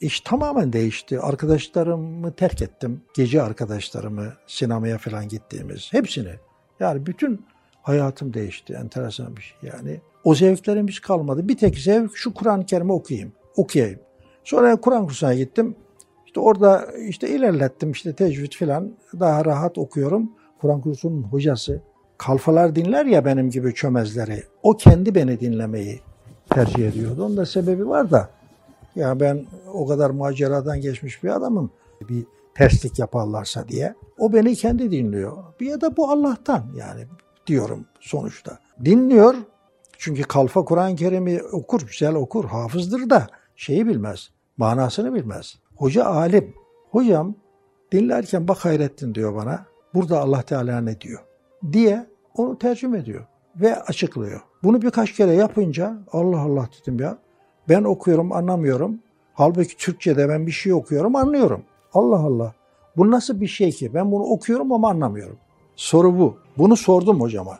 [0.00, 1.20] iş tamamen değişti.
[1.20, 3.02] Arkadaşlarımı terk ettim.
[3.14, 6.34] Gece arkadaşlarımı sinemaya falan gittiğimiz hepsini.
[6.80, 7.46] Yani bütün
[7.84, 8.72] hayatım değişti.
[8.72, 10.00] Enteresan bir şey yani.
[10.24, 11.48] O zevklerim kalmadı.
[11.48, 13.32] Bir tek zevk şu Kur'an-ı Kerim'i okuyayım.
[13.56, 14.00] Okuyayım.
[14.44, 15.76] Sonra Kur'an kursuna gittim.
[16.26, 18.92] İşte orada işte ilerlettim işte tecvid falan.
[19.20, 20.32] Daha rahat okuyorum.
[20.60, 21.80] Kur'an kursunun hocası
[22.18, 24.42] kalfalar dinler ya benim gibi çömezleri.
[24.62, 26.00] O kendi beni dinlemeyi
[26.50, 27.24] tercih ediyordu.
[27.24, 28.30] Onun da sebebi var da
[28.96, 31.70] ya ben o kadar maceradan geçmiş bir adamım.
[32.08, 33.94] Bir terslik yaparlarsa diye.
[34.18, 35.36] O beni kendi dinliyor.
[35.60, 37.06] Bir ya da bu Allah'tan yani
[37.46, 38.58] diyorum sonuçta.
[38.84, 39.34] Dinliyor
[39.98, 43.26] çünkü kalfa Kur'an-ı Kerim'i okur, güzel okur, hafızdır da
[43.56, 45.58] şeyi bilmez, manasını bilmez.
[45.76, 46.54] Hoca alim.
[46.90, 47.34] Hocam
[47.92, 49.66] dinlerken bak Hayrettin diyor bana.
[49.94, 51.20] Burada Allah Teala ne diyor?
[51.72, 53.26] Diye onu tercüme ediyor
[53.56, 54.40] ve açıklıyor.
[54.62, 57.18] Bunu birkaç kere yapınca Allah Allah dedim ya
[57.68, 58.98] ben okuyorum anlamıyorum.
[59.34, 61.62] Halbuki Türkçe'de ben bir şey okuyorum anlıyorum.
[61.94, 62.54] Allah Allah.
[62.96, 63.94] Bu nasıl bir şey ki?
[63.94, 65.36] Ben bunu okuyorum ama anlamıyorum.
[65.76, 66.36] Soru bu.
[66.58, 67.58] Bunu sordum hocama.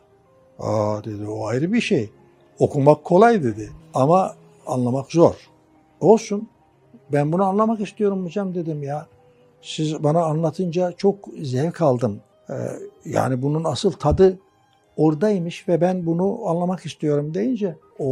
[0.59, 2.11] Aa dedi o ayrı bir şey.
[2.59, 4.35] Okumak kolay dedi ama
[4.67, 5.35] anlamak zor.
[6.01, 6.49] Olsun.
[7.13, 9.07] Ben bunu anlamak istiyorum hocam dedim ya.
[9.63, 12.21] Siz bana anlatınca çok zevk aldım.
[12.51, 12.55] Ee,
[13.05, 14.39] yani bunun asıl tadı
[14.97, 18.07] oradaymış ve ben bunu anlamak istiyorum deyince o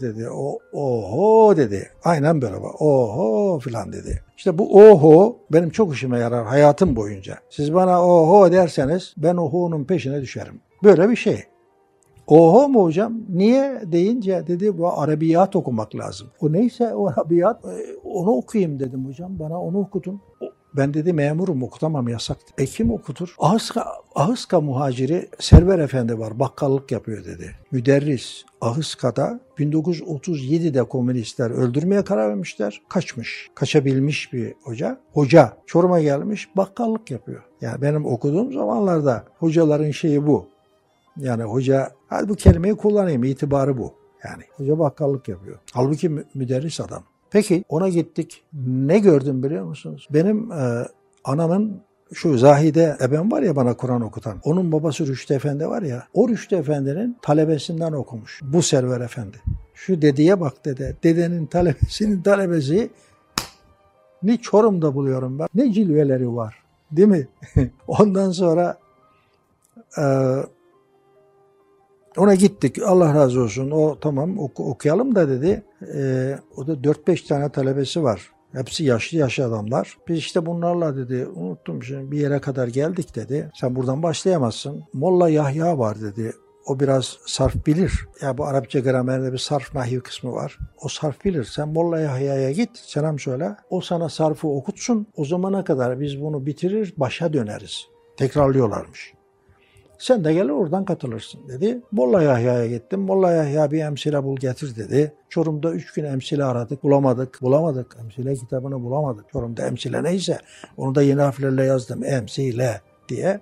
[0.00, 1.90] dedi, o oho dedi.
[2.04, 2.56] Aynen böyle.
[2.56, 4.22] Oho filan dedi.
[4.40, 7.38] İşte bu oho benim çok işime yarar hayatım boyunca.
[7.50, 10.60] Siz bana oho derseniz ben oho'nun peşine düşerim.
[10.84, 11.42] Böyle bir şey.
[12.26, 13.20] Oho mu hocam?
[13.28, 16.28] Niye deyince dedi bu arabiyat okumak lazım.
[16.40, 19.38] O neyse o arabiyat e, onu okuyayım dedim hocam.
[19.38, 20.20] Bana onu okudun.
[20.76, 22.36] Ben dedi memurum okutamam yasak.
[22.58, 23.34] E kim okutur?
[23.38, 27.56] Ahıska, Ahıska muhaciri Server Efendi var bakkallık yapıyor dedi.
[27.70, 32.82] Müderris Ahıska'da 1937'de komünistler öldürmeye karar vermişler.
[32.88, 33.50] Kaçmış.
[33.54, 35.00] Kaçabilmiş bir hoca.
[35.12, 37.42] Hoca Çorum'a gelmiş bakkallık yapıyor.
[37.60, 40.46] Yani benim okuduğum zamanlarda hocaların şeyi bu.
[41.16, 43.94] Yani hoca hadi bu kelimeyi kullanayım itibarı bu.
[44.24, 45.58] Yani hoca bakkallık yapıyor.
[45.72, 47.02] Halbuki müderris adam.
[47.30, 48.44] Peki ona gittik.
[48.66, 50.08] Ne gördüm biliyor musunuz?
[50.10, 50.86] Benim e,
[51.24, 51.80] anamın
[52.12, 54.40] şu Zahide ebem var ya bana Kur'an okutan.
[54.44, 56.06] Onun babası Rüştü Efendi var ya.
[56.14, 58.40] O Rüştü Efendi'nin talebesinden okumuş.
[58.42, 59.36] Bu Server Efendi.
[59.74, 60.96] Şu dedeye bak dede.
[61.02, 62.90] Dedenin talebesinin talebesi
[64.22, 65.48] ne Çorum'da buluyorum ben.
[65.54, 66.56] Ne cilveleri var.
[66.92, 67.28] Değil mi?
[67.88, 68.78] Ondan sonra
[69.98, 70.04] e,
[72.16, 72.82] ona gittik.
[72.82, 73.70] Allah razı olsun.
[73.70, 75.62] O tamam oku, okuyalım da dedi.
[75.94, 78.30] E, o da 4-5 tane talebesi var.
[78.52, 79.98] Hepsi yaşlı yaşlı adamlar.
[80.08, 83.50] Biz işte bunlarla dedi unuttum şimdi bir yere kadar geldik dedi.
[83.54, 84.84] Sen buradan başlayamazsın.
[84.92, 86.32] Molla Yahya var dedi.
[86.66, 88.06] O biraz sarf bilir.
[88.22, 90.58] Ya bu Arapça gramerinde bir sarf nahiv kısmı var.
[90.82, 91.44] O sarf bilir.
[91.44, 93.56] Sen Molla Yahya'ya git, selam söyle.
[93.70, 95.06] O sana sarfı okutsun.
[95.16, 97.86] O zamana kadar biz bunu bitirir, başa döneriz.
[98.16, 99.19] Tekrarlıyorlarmış.
[100.00, 101.80] Sen de gelir oradan katılırsın dedi.
[101.92, 103.00] Molla Yahya'ya gittim.
[103.00, 105.12] Molla Yahya bir emsile bul getir dedi.
[105.28, 106.82] Çorum'da üç gün emsile aradık.
[106.82, 107.42] Bulamadık.
[107.42, 107.96] Bulamadık.
[108.00, 109.24] Emsile kitabını bulamadık.
[109.32, 110.38] Çorum'da emsile neyse
[110.76, 112.04] onu da yeni harflerle yazdım.
[112.04, 113.40] Emsile diye.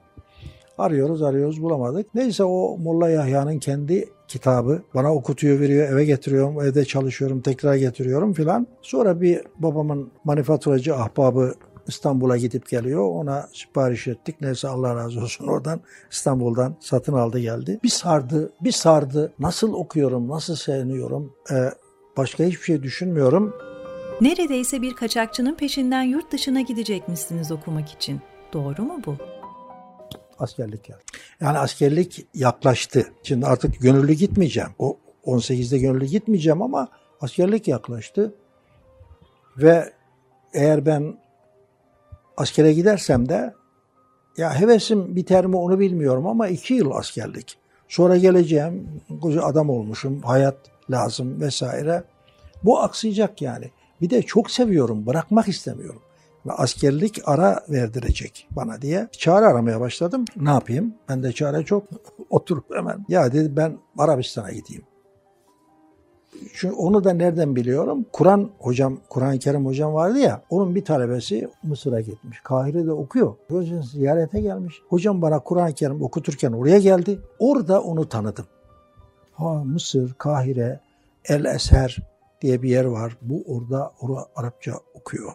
[0.79, 2.15] Arıyoruz arıyoruz bulamadık.
[2.15, 8.33] Neyse o Molla Yahya'nın kendi kitabı bana okutuyor veriyor eve getiriyorum evde çalışıyorum tekrar getiriyorum
[8.33, 8.67] filan.
[8.83, 11.55] Sonra bir babamın manifaturacı ahbabı
[11.89, 13.03] İstanbul'a gidip geliyor.
[13.11, 14.37] Ona sipariş ettik.
[14.41, 17.81] Neyse Allah razı olsun oradan İstanbul'dan satın aldı geldi.
[17.83, 19.33] Bir sardı, bir sardı.
[19.39, 21.33] Nasıl okuyorum, nasıl seviniyorum.
[21.51, 21.71] Ee,
[22.17, 23.55] başka hiçbir şey düşünmüyorum.
[24.21, 28.21] Neredeyse bir kaçakçının peşinden yurt dışına gidecekmişsiniz okumak için.
[28.53, 29.17] Doğru mu bu?
[30.39, 31.01] Askerlik geldi.
[31.41, 33.13] Yani askerlik yaklaştı.
[33.23, 34.71] Şimdi artık gönüllü gitmeyeceğim.
[34.79, 36.89] O 18'de gönüllü gitmeyeceğim ama
[37.21, 38.35] askerlik yaklaştı.
[39.57, 39.93] Ve
[40.53, 41.19] eğer ben
[42.39, 43.55] askere gidersem de
[44.37, 47.59] ya hevesim biter mi onu bilmiyorum ama iki yıl askerlik.
[47.89, 48.89] Sonra geleceğim,
[49.23, 50.57] koca adam olmuşum, hayat
[50.91, 52.05] lazım vesaire.
[52.65, 53.71] Bu aksayacak yani.
[54.01, 56.03] Bir de çok seviyorum, bırakmak istemiyorum.
[56.47, 60.25] Ve askerlik ara verdirecek bana diye çare aramaya başladım.
[60.37, 60.95] Ne yapayım?
[61.09, 61.85] Ben de çare çok.
[62.31, 64.83] Oturup hemen ya dedi ben Arabistan'a gideyim.
[66.55, 68.07] Çünkü onu da nereden biliyorum?
[68.13, 72.41] Kur'an hocam, Kur'an-ı Kerim hocam vardı ya, onun bir talebesi Mısır'a gitmiş.
[72.41, 73.35] Kahire'de okuyor.
[73.49, 74.83] Hocam ziyarete gelmiş.
[74.89, 77.21] Hocam bana Kur'an-ı Kerim okuturken oraya geldi.
[77.39, 78.45] Orada onu tanıdım.
[79.33, 80.81] Ha Mısır, Kahire,
[81.25, 81.99] El Eser
[82.43, 83.17] diye bir yer var.
[83.23, 85.33] Bu orada orada Arapça okuyor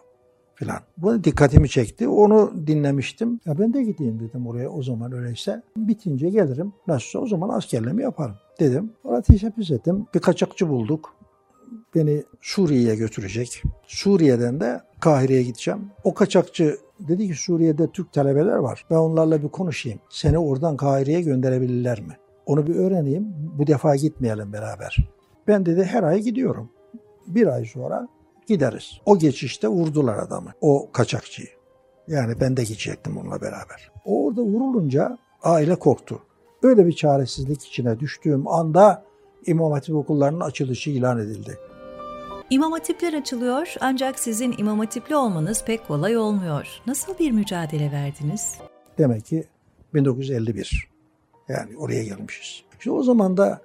[0.54, 0.78] filan.
[0.96, 2.08] Bu dikkatimi çekti.
[2.08, 3.40] Onu dinlemiştim.
[3.44, 5.62] Ya ben de gideyim dedim oraya o zaman öyleyse.
[5.76, 6.72] Bitince gelirim.
[6.86, 8.92] Nasılsa o zaman askerliğimi yaparım dedim.
[9.04, 10.06] Orada teşebbüs ettim.
[10.14, 11.14] Bir kaçakçı bulduk.
[11.94, 13.62] Beni Suriye'ye götürecek.
[13.86, 15.90] Suriye'den de Kahire'ye gideceğim.
[16.04, 18.84] O kaçakçı dedi ki Suriye'de Türk talebeler var.
[18.90, 20.00] Ben onlarla bir konuşayım.
[20.10, 22.16] Seni oradan Kahire'ye gönderebilirler mi?
[22.46, 23.34] Onu bir öğreneyim.
[23.58, 24.96] Bu defa gitmeyelim beraber.
[25.48, 26.70] Ben dedi her ay gidiyorum.
[27.26, 28.08] Bir ay sonra
[28.46, 29.00] gideriz.
[29.06, 30.50] O geçişte vurdular adamı.
[30.60, 31.48] O kaçakçıyı.
[32.08, 33.90] Yani ben de gidecektim onunla beraber.
[34.04, 36.22] O orada vurulunca aile korktu.
[36.64, 39.04] Böyle bir çaresizlik içine düştüğüm anda
[39.46, 41.58] İmam Hatip okullarının açılışı ilan edildi.
[42.50, 46.66] İmam Hatipler açılıyor ancak sizin İmam Hatipli olmanız pek kolay olmuyor.
[46.86, 48.54] Nasıl bir mücadele verdiniz?
[48.98, 49.44] Demek ki
[49.94, 50.88] 1951.
[51.48, 52.64] Yani oraya gelmişiz.
[52.78, 53.60] İşte o zaman da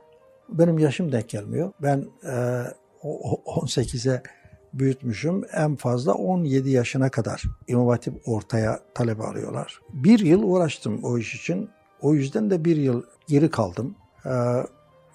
[0.49, 1.71] benim yaşım denk gelmiyor.
[1.81, 2.63] Ben e,
[3.03, 4.23] 18'e
[4.73, 5.43] büyütmüşüm.
[5.53, 9.81] En fazla 17 yaşına kadar İmam Hatip ortaya talebe alıyorlar.
[9.93, 11.69] Bir yıl uğraştım o iş için.
[12.01, 13.95] O yüzden de bir yıl geri kaldım.
[14.25, 14.29] Ee,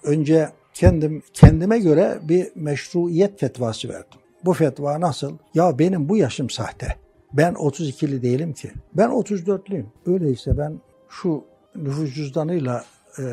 [0.03, 4.19] önce kendim kendime göre bir meşruiyet fetvası verdim.
[4.45, 5.37] Bu fetva nasıl?
[5.53, 6.95] Ya benim bu yaşım sahte.
[7.33, 8.71] Ben 32'li değilim ki.
[8.93, 9.85] Ben 34'lüyüm.
[10.05, 11.43] Öyleyse ben şu
[11.75, 12.83] nüfus cüzdanıyla
[13.19, 13.23] e,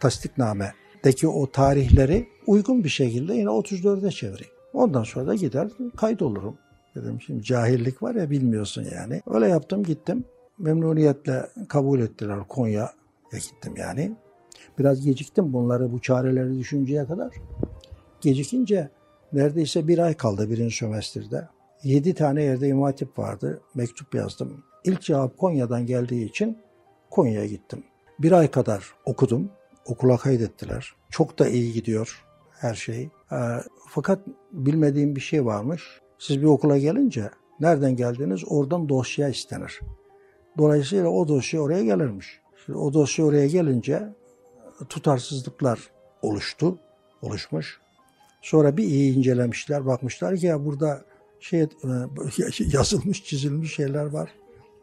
[0.00, 4.52] tasdiknamedeki o tarihleri uygun bir şekilde yine 34'e çevireyim.
[4.72, 6.58] Ondan sonra da gider kayıt olurum.
[6.94, 9.22] Dedim şimdi cahillik var ya bilmiyorsun yani.
[9.26, 10.24] Öyle yaptım gittim.
[10.60, 12.92] Memnuniyetle kabul ettiler Konya'ya
[13.32, 14.12] gittim yani.
[14.78, 17.34] Biraz geciktim bunları bu çareleri düşünceye kadar.
[18.20, 18.88] Gecikince
[19.32, 21.48] neredeyse bir ay kaldı birinci sömestrde.
[21.82, 23.60] Yedi tane yerde imam hatip vardı.
[23.74, 24.64] Mektup yazdım.
[24.84, 26.58] İlk cevap Konya'dan geldiği için
[27.10, 27.84] Konya'ya gittim.
[28.18, 29.50] Bir ay kadar okudum.
[29.86, 30.92] Okula kaydettiler.
[31.10, 33.08] Çok da iyi gidiyor her şey.
[33.32, 33.38] E,
[33.88, 34.18] fakat
[34.52, 36.00] bilmediğim bir şey varmış.
[36.18, 39.80] Siz bir okula gelince nereden geldiniz oradan dosya istenir.
[40.60, 42.40] Dolayısıyla o dosya oraya gelirmiş.
[42.64, 44.08] Şimdi o dosya oraya gelince
[44.88, 45.80] tutarsızlıklar
[46.22, 46.78] oluştu,
[47.22, 47.80] oluşmuş.
[48.42, 51.04] Sonra bir iyi incelemişler, bakmışlar ki ya burada
[51.40, 51.66] şey
[52.72, 54.30] yazılmış, çizilmiş şeyler var.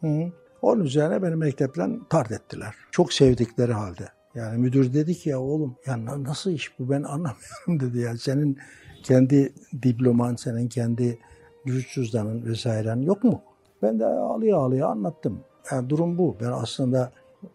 [0.01, 0.31] Hı.
[0.61, 2.75] Onun üzerine beni mektepten tard ettiler.
[2.91, 4.09] Çok sevdikleri halde.
[4.35, 8.17] Yani müdür dedi ki ya oğlum ya nasıl iş bu ben anlamıyorum dedi ya.
[8.17, 8.57] Senin
[9.03, 11.19] kendi diploman, senin kendi
[11.65, 13.41] güç cüzdanın vesairen yok mu?
[13.81, 15.43] Ben de ağlıya ağlıya anlattım.
[15.71, 16.35] Yani durum bu.
[16.41, 17.11] Ben aslında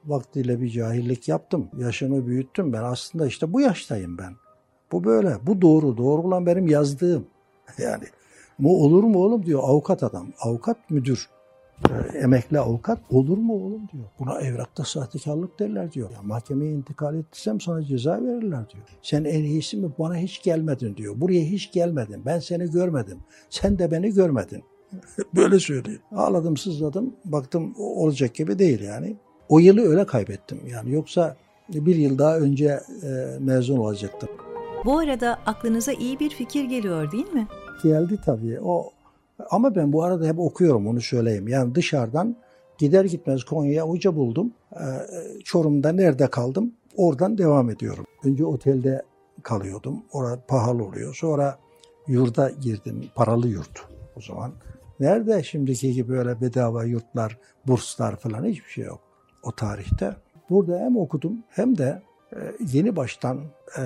[0.06, 1.68] vaktiyle bir cahillik yaptım.
[1.78, 2.72] Yaşımı büyüttüm.
[2.72, 4.32] Ben aslında işte bu yaştayım ben.
[4.92, 5.36] Bu böyle.
[5.46, 5.96] Bu doğru.
[5.96, 7.26] Doğru olan benim yazdığım.
[7.78, 8.04] Yani
[8.58, 10.28] mu olur mu oğlum diyor avukat adam.
[10.40, 11.28] Avukat müdür.
[11.90, 14.04] Ee, emekli avukat olur mu oğlum diyor.
[14.18, 16.10] Buna evrakta sahtekarlık derler diyor.
[16.10, 18.84] Ya mahkemeye intikal ettirsem sana ceza verirler diyor.
[19.02, 21.14] Sen en iyisi mi bana hiç gelmedin diyor.
[21.20, 22.22] Buraya hiç gelmedin.
[22.26, 23.18] Ben seni görmedim.
[23.50, 24.64] Sen de beni görmedin.
[25.34, 25.98] Böyle söylüyor.
[26.16, 27.12] Ağladım sızladım.
[27.24, 29.16] Baktım olacak gibi değil yani.
[29.48, 30.60] O yılı öyle kaybettim.
[30.68, 31.36] Yani yoksa
[31.68, 34.28] bir yıl daha önce e, mezun olacaktım.
[34.84, 37.48] Bu arada aklınıza iyi bir fikir geliyor değil mi?
[37.82, 38.60] Geldi tabii.
[38.60, 38.90] O
[39.50, 41.48] ama ben bu arada hep okuyorum onu söyleyeyim.
[41.48, 42.36] Yani dışarıdan
[42.78, 44.52] gider gitmez Konya'ya hoca buldum.
[44.72, 44.78] Ee,
[45.44, 46.72] Çorum'da nerede kaldım?
[46.96, 48.06] Oradan devam ediyorum.
[48.24, 49.02] Önce otelde
[49.42, 50.02] kalıyordum.
[50.12, 51.14] Orada pahalı oluyor.
[51.14, 51.58] Sonra
[52.06, 53.04] yurda girdim.
[53.14, 53.86] Paralı yurt
[54.16, 54.52] o zaman.
[55.02, 59.00] Nerede şimdiki gibi böyle bedava yurtlar, burslar falan hiçbir şey yok
[59.42, 60.16] o tarihte.
[60.50, 62.38] Burada hem okudum hem de e,
[62.72, 63.40] yeni baştan
[63.78, 63.82] e,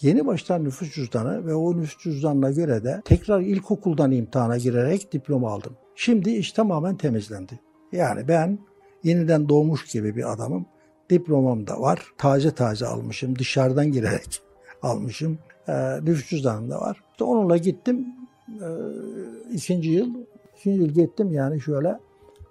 [0.00, 5.50] Yeni baştan nüfus cüzdanı ve o nüfus cüzdanına göre de tekrar ilkokuldan imtihana girerek diploma
[5.50, 5.72] aldım.
[5.94, 7.60] Şimdi iş tamamen temizlendi.
[7.92, 8.58] Yani ben
[9.04, 10.66] yeniden doğmuş gibi bir adamım.
[11.10, 12.02] Diplomam da var.
[12.18, 13.38] Taze taze almışım.
[13.38, 14.42] Dışarıdan girerek
[14.82, 15.38] almışım.
[15.68, 17.00] E, nüfus cüzdanım da var.
[17.12, 18.06] İşte onunla gittim.
[18.48, 18.68] E,
[19.52, 20.14] ikinci yıl.
[20.58, 21.98] ikinci yıl gittim yani şöyle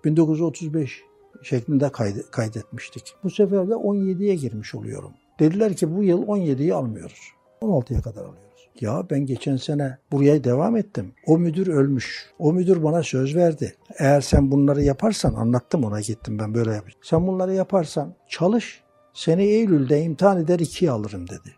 [0.05, 1.01] 1935
[1.43, 1.89] şeklinde
[2.31, 3.13] kaydetmiştik.
[3.23, 5.11] Bu sefer de 17'ye girmiş oluyorum.
[5.39, 7.31] Dediler ki bu yıl 17'yi almıyoruz.
[7.61, 8.69] 16'ya kadar alıyoruz.
[8.81, 11.13] Ya ben geçen sene buraya devam ettim.
[11.25, 12.25] O müdür ölmüş.
[12.39, 13.75] O müdür bana söz verdi.
[13.99, 17.01] Eğer sen bunları yaparsan anlattım ona gittim ben böyle yapacağım.
[17.03, 18.83] Sen bunları yaparsan çalış.
[19.13, 21.55] Seni Eylül'de imtihan eder ikiye alırım dedi.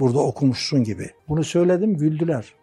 [0.00, 1.10] Burada okumuşsun gibi.
[1.28, 2.54] Bunu söyledim güldüler.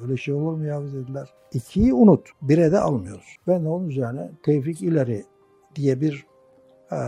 [0.00, 1.28] Böyle şey olur mu ya dediler.
[1.52, 2.28] İkiyi unut.
[2.42, 3.36] Bire de almıyoruz.
[3.46, 5.24] Ben de onun üzerine Tevfik İleri
[5.76, 6.26] diye bir
[6.92, 6.98] e,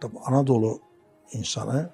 [0.00, 0.80] tabii Anadolu
[1.32, 1.90] insanı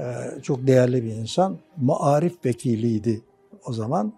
[0.00, 0.04] e,
[0.42, 1.58] çok değerli bir insan.
[1.76, 3.22] Maarif vekiliydi
[3.64, 4.12] o zaman.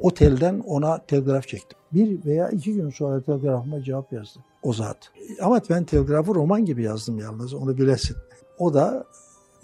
[0.00, 1.78] Otelden ona telgraf çektim.
[1.92, 5.12] Bir veya iki gün sonra telgrafıma cevap yazdı o zat.
[5.42, 8.16] Ama ben telgrafı roman gibi yazdım yalnız onu bilesin.
[8.58, 9.06] O da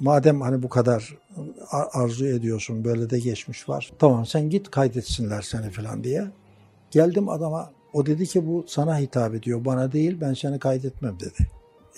[0.03, 1.19] madem hani bu kadar
[1.71, 3.91] ar- arzu ediyorsun böyle de geçmiş var.
[3.99, 6.25] Tamam sen git kaydetsinler seni falan diye.
[6.91, 11.49] Geldim adama o dedi ki bu sana hitap ediyor bana değil ben seni kaydetmem dedi.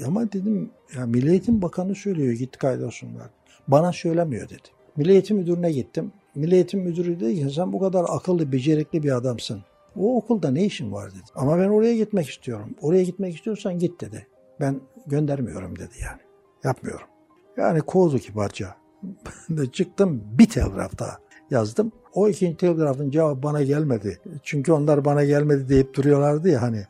[0.07, 3.31] Ama dedim ya Milli Eğitim Bakanı söylüyor git kaydolsunlar.
[3.69, 4.69] Bana söylemiyor dedi.
[4.97, 6.13] Milli Eğitim Müdürü'ne gittim.
[6.35, 9.63] Milli Eğitim Müdürü dedi ki sen bu kadar akıllı, becerikli bir adamsın.
[9.97, 11.31] O okulda ne işin var dedi.
[11.35, 12.75] Ama ben oraya gitmek istiyorum.
[12.81, 14.27] Oraya gitmek istiyorsan git dedi.
[14.61, 16.21] Ben göndermiyorum dedi yani.
[16.65, 17.07] Yapmıyorum.
[17.57, 17.81] Yani
[18.23, 18.75] kibarca.
[19.03, 21.19] Ben de çıktım bir telgraf daha
[21.51, 21.93] yazdım.
[22.15, 24.21] O ikinci telgrafın cevabı bana gelmedi.
[24.43, 26.87] Çünkü onlar bana gelmedi deyip duruyorlardı ya hani.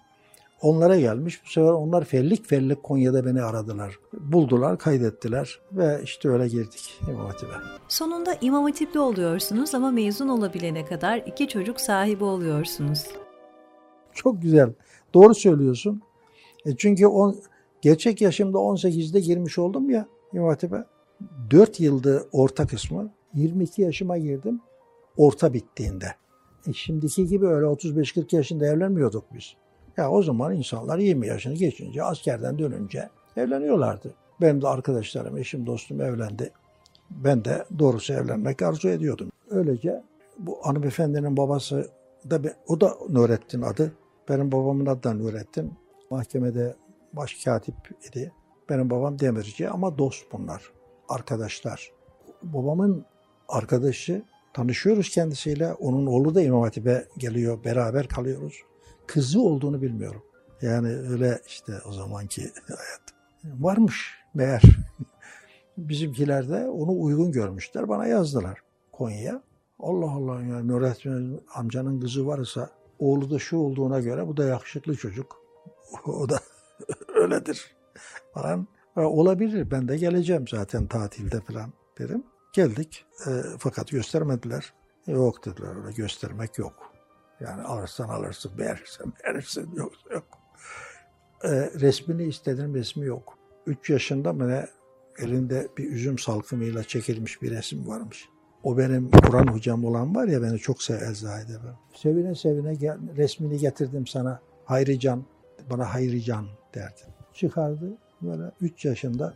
[0.62, 1.45] Onlara gelmiş.
[1.45, 3.99] Bu sefer onlar fellik fellik Konya'da beni aradılar.
[4.12, 7.55] Buldular, kaydettiler ve işte öyle girdik İmam Hatip'e.
[7.89, 13.07] Sonunda İmam Hatipli oluyorsunuz ama mezun olabilene kadar iki çocuk sahibi oluyorsunuz.
[14.12, 14.73] Çok güzel.
[15.15, 16.03] Doğru söylüyorsun.
[16.67, 17.37] E çünkü on,
[17.83, 20.85] gerçek yaşımda 18'de girmiş oldum ya İmam Hatip'e.
[21.51, 23.11] 4 yıldı orta kısmı.
[23.35, 24.61] 22 yaşıma girdim
[25.16, 26.07] orta bittiğinde.
[26.66, 29.55] E şimdiki gibi öyle 35-40 yaşında evlenmiyorduk biz.
[29.97, 34.14] Ya o zaman insanlar 20 yaşını geçince askerden dönünce evleniyorlardı.
[34.41, 36.51] Benim de arkadaşlarım, eşim, dostum evlendi.
[37.11, 39.32] Ben de doğrusu evlenmek arzu ediyordum.
[39.51, 40.03] Öylece
[40.39, 41.91] bu hanımefendinin babası
[42.30, 43.93] da o da Nurettin adı.
[44.28, 45.72] Benim babamın adı da Nurettin.
[46.11, 46.74] Mahkemede
[47.12, 47.74] başkatip
[48.09, 48.32] idi.
[48.69, 50.62] Benim babam demirci ama dost bunlar.
[51.09, 51.93] Arkadaşlar.
[52.43, 53.05] Babamın
[53.49, 55.73] arkadaşı tanışıyoruz kendisiyle.
[55.73, 57.65] Onun oğlu da İmam Hatip'e geliyor.
[57.65, 58.55] Beraber kalıyoruz.
[59.07, 60.23] Kızı olduğunu bilmiyorum.
[60.62, 63.03] Yani öyle işte o zamanki hayat.
[63.45, 64.62] Varmış meğer.
[65.79, 67.89] Bizimkiler de onu uygun görmüşler.
[67.89, 68.59] Bana yazdılar
[68.93, 69.43] Konya'ya.
[69.81, 74.97] Allah Allah yani Nurettin amcanın kızı varsa oğlu da şu olduğuna göre bu da yakışıklı
[74.97, 75.45] çocuk.
[76.07, 76.41] O da
[77.15, 77.75] öyledir
[78.35, 78.68] falan.
[78.97, 82.24] E, olabilir ben de geleceğim zaten tatilde falan dedim.
[82.53, 84.72] Geldik E, fakat göstermediler.
[85.07, 86.93] Yok dediler öyle göstermek yok.
[87.41, 90.24] Yani alırsan alırsın, beğenirsen beğenirsin, yoksa yok.
[91.45, 93.39] E, resmini istedim, resmi yok.
[93.66, 94.66] 3 yaşında mı ne
[95.18, 98.28] elinde bir üzüm salkımıyla çekilmiş bir resim varmış.
[98.62, 101.74] O benim Kur'an hocam olan var ya beni çok sever Zahide ben.
[101.95, 104.41] Sevine sevine gel, resmini getirdim sana.
[104.64, 105.24] Hayrican,
[105.70, 107.03] bana Hayrican derdi.
[107.32, 109.35] Çıkardı böyle 3 yaşında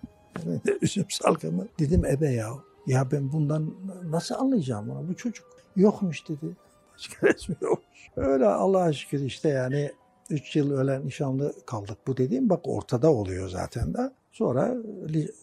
[0.82, 1.66] üzüm salkımı.
[1.78, 2.48] Dedim ebe ya.
[2.86, 3.74] Ya ben bundan
[4.04, 5.08] nasıl anlayacağım bunu?
[5.08, 6.56] Bu çocuk yokmuş dedi.
[6.94, 8.10] Başka resmi yokmuş.
[8.16, 9.92] Öyle Allah'a şükür işte yani
[10.30, 11.98] 3 yıl öyle nişanlı kaldık.
[12.06, 14.10] Bu dediğim bak ortada oluyor zaten de.
[14.32, 14.76] Sonra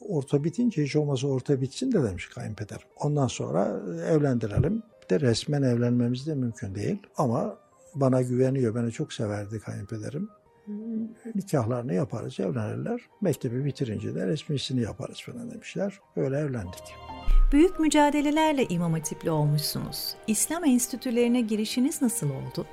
[0.09, 2.79] orta bitince hiç olmazsa orta bitsin de demiş kayınpeder.
[2.99, 4.83] Ondan sonra evlendirelim.
[5.03, 6.97] Bir de resmen evlenmemiz de mümkün değil.
[7.17, 7.57] Ama
[7.95, 8.75] bana güveniyor.
[8.75, 10.29] Beni çok severdi kayınpederim.
[11.35, 13.01] Nikahlarını yaparız, evlenirler.
[13.21, 15.99] Mektebi bitirince de resmisini yaparız falan demişler.
[16.15, 16.83] Öyle evlendik.
[17.51, 20.15] Büyük mücadelelerle İmam Hatipli olmuşsunuz.
[20.27, 22.65] İslam enstitülerine girişiniz nasıl oldu?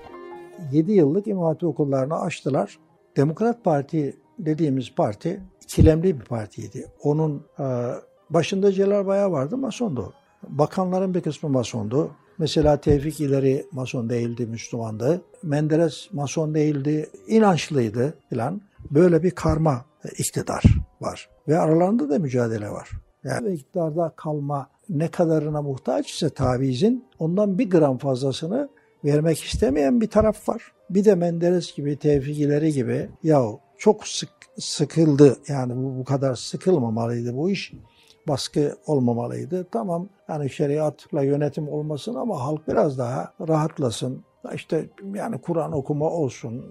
[0.72, 2.78] 7 yıllık İmam Hatip okullarını açtılar.
[3.16, 6.86] Demokrat Parti dediğimiz parti ikilemli bir partiydi.
[7.02, 7.64] Onun e,
[8.30, 10.12] başında Celal Bayar vardı, masondu.
[10.48, 12.10] Bakanların bir kısmı masondu.
[12.38, 15.22] Mesela Tevfik İleri mason değildi, Müslümandı.
[15.42, 18.60] Menderes mason değildi, inançlıydı filan.
[18.90, 19.84] Böyle bir karma
[20.18, 20.62] iktidar
[21.00, 21.28] var.
[21.48, 22.90] Ve aralarında da mücadele var.
[23.24, 28.68] Yani iktidarda kalma ne kadarına muhtaç ise tavizin ondan bir gram fazlasını
[29.04, 30.72] vermek istemeyen bir taraf var.
[30.90, 34.28] Bir de Menderes gibi, Tevfikileri gibi yahu çok sık
[34.58, 35.36] sıkıldı.
[35.48, 37.72] Yani bu, bu kadar sıkılmamalıydı bu iş.
[38.28, 39.66] Baskı olmamalıydı.
[39.72, 44.24] Tamam yani şeriatla yönetim olmasın ama halk biraz daha rahatlasın.
[44.54, 46.64] İşte yani Kur'an okuma olsun,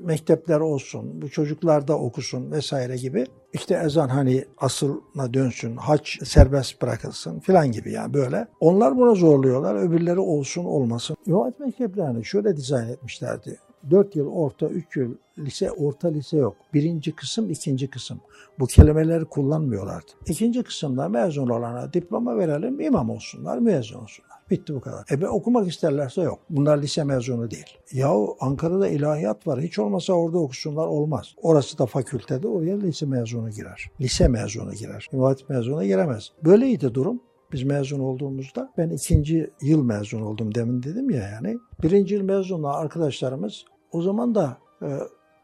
[0.00, 3.26] mektepler olsun, bu çocuklar da okusun vesaire gibi.
[3.52, 8.48] İşte ezan hani asılına dönsün, haç serbest bırakılsın filan gibi yani böyle.
[8.60, 11.16] Onlar buna zorluyorlar, öbürleri olsun olmasın.
[11.30, 13.58] Hatip mekteplerini şöyle dizayn etmişlerdi.
[13.90, 16.56] 4 yıl orta, 3 yıl lise, orta lise yok.
[16.74, 18.20] Birinci kısım, ikinci kısım.
[18.58, 20.12] Bu kelimeleri kullanmıyorlardı.
[20.26, 24.34] İkinci kısımda mezun olana diploma verelim, imam olsunlar, mezun olsunlar.
[24.50, 25.04] Bitti bu kadar.
[25.10, 26.38] E be okumak isterlerse yok.
[26.50, 27.78] Bunlar lise mezunu değil.
[27.92, 29.60] Yahu Ankara'da ilahiyat var.
[29.60, 31.34] Hiç olmasa orada okusunlar olmaz.
[31.42, 33.90] Orası da fakültede oraya lise mezunu girer.
[34.00, 35.08] Lise mezunu girer.
[35.12, 36.32] İmam mezunu giremez.
[36.44, 37.20] Böyleydi durum.
[37.52, 41.56] Biz mezun olduğumuzda ben ikinci yıl mezun oldum demin dedim ya yani.
[41.82, 43.64] Birinci yıl mezunlu arkadaşlarımız
[43.94, 44.98] o zaman da e,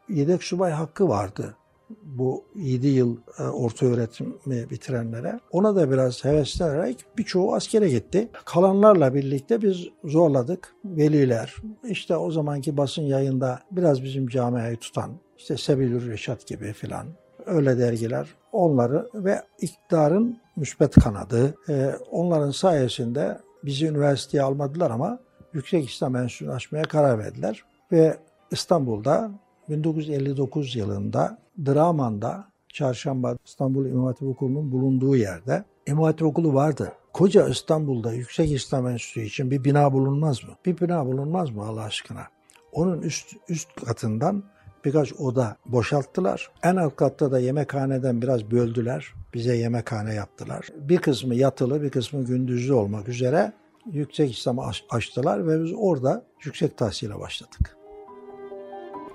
[0.09, 1.55] yedek subay hakkı vardı
[2.03, 5.39] bu 7 yıl e, orta öğretimi bitirenlere.
[5.51, 8.29] Ona da biraz heveslenerek birçoğu askere gitti.
[8.45, 10.75] Kalanlarla birlikte biz zorladık.
[10.85, 17.07] Veliler, işte o zamanki basın yayında biraz bizim camiayı tutan, işte Sebilür Reşat gibi filan
[17.45, 25.19] öyle dergiler onları ve iktidarın müspet kanadı e, onların sayesinde bizi üniversiteye almadılar ama
[25.53, 28.17] Yüksek İslam Enstitüsü'nü açmaya karar verdiler ve
[28.51, 29.31] İstanbul'da
[29.69, 36.93] 1959 yılında Draman'da Çarşamba İstanbul İmam Hatip Okulu'nun bulunduğu yerde İmam Hatip Okulu vardı.
[37.13, 40.49] Koca İstanbul'da Yüksek İslam Enstitüsü için bir bina bulunmaz mı?
[40.65, 42.27] Bir bina bulunmaz mı Allah aşkına?
[42.71, 44.43] Onun üst, üst katından
[44.85, 46.51] birkaç oda boşalttılar.
[46.63, 49.13] En alt katta da yemekhaneden biraz böldüler.
[49.33, 50.67] Bize yemekhane yaptılar.
[50.75, 53.53] Bir kısmı yatılı, bir kısmı gündüzlü olmak üzere
[53.91, 57.80] yüksek İslam'ı açtılar ve biz orada yüksek tahsile başladık.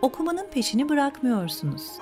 [0.02, 1.92] Okumanın peşini bırakmıyorsunuz.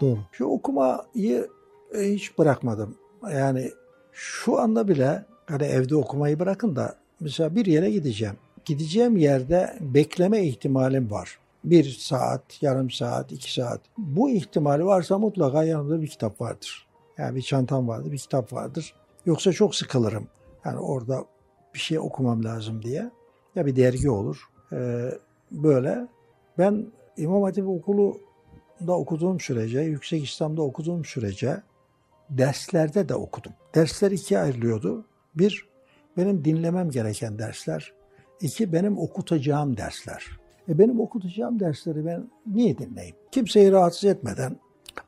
[0.00, 0.18] Doğru.
[0.32, 1.48] Şu okumayı
[1.94, 2.96] e, hiç bırakmadım.
[3.32, 3.70] Yani
[4.12, 8.34] şu anda bile hani evde okumayı bırakın da mesela bir yere gideceğim.
[8.64, 11.38] Gideceğim yerde bekleme ihtimalim var.
[11.64, 13.80] Bir saat, yarım saat, iki saat.
[13.98, 16.86] Bu ihtimali varsa mutlaka yanımda bir kitap vardır.
[17.18, 18.94] Yani bir çantam vardır, bir kitap vardır.
[19.26, 20.28] Yoksa çok sıkılırım.
[20.64, 21.24] Yani orada
[21.74, 23.10] bir şey okumam lazım diye.
[23.54, 24.48] Ya bir dergi olur.
[24.72, 25.10] Ee,
[25.50, 26.08] böyle.
[26.58, 26.86] Ben
[27.18, 31.62] İmam Hatip Okulu'nda okuduğum sürece, Yüksek İslam'da okuduğum sürece
[32.30, 33.52] derslerde de okudum.
[33.74, 35.06] Dersler ikiye ayrılıyordu.
[35.34, 35.68] Bir,
[36.16, 37.92] benim dinlemem gereken dersler.
[38.40, 40.26] İki, benim okutacağım dersler.
[40.68, 43.16] E benim okutacağım dersleri ben niye dinleyeyim?
[43.30, 44.56] Kimseyi rahatsız etmeden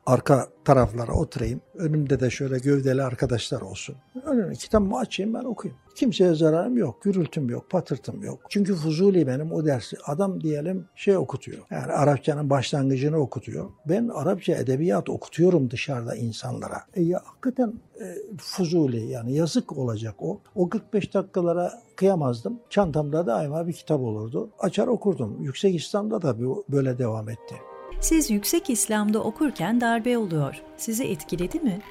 [0.05, 1.61] arka taraflara oturayım.
[1.75, 3.95] Önümde de şöyle gövdeli arkadaşlar olsun.
[4.25, 5.80] Önüne kitabımı açayım ben okuyayım.
[5.95, 8.39] Kimseye zararım yok, gürültüm yok, patırtım yok.
[8.49, 9.97] Çünkü Fuzuli benim o dersi.
[10.05, 11.57] Adam diyelim şey okutuyor.
[11.71, 13.69] Yani Arapçanın başlangıcını okutuyor.
[13.85, 16.81] Ben Arapça edebiyat okutuyorum dışarıda insanlara.
[16.93, 18.05] E ya hakikaten e,
[18.37, 20.41] Fuzuli yani yazık olacak o.
[20.55, 22.59] O 45 dakikalara kıyamazdım.
[22.69, 24.49] Çantamda daima bir kitap olurdu.
[24.59, 25.37] Açar okurdum.
[25.41, 26.35] Yüksek İslam'da da
[26.69, 27.55] böyle devam etti.
[28.01, 30.61] Siz Yüksek İslam'da okurken darbe oluyor.
[30.77, 31.81] Sizi etkiledi mi?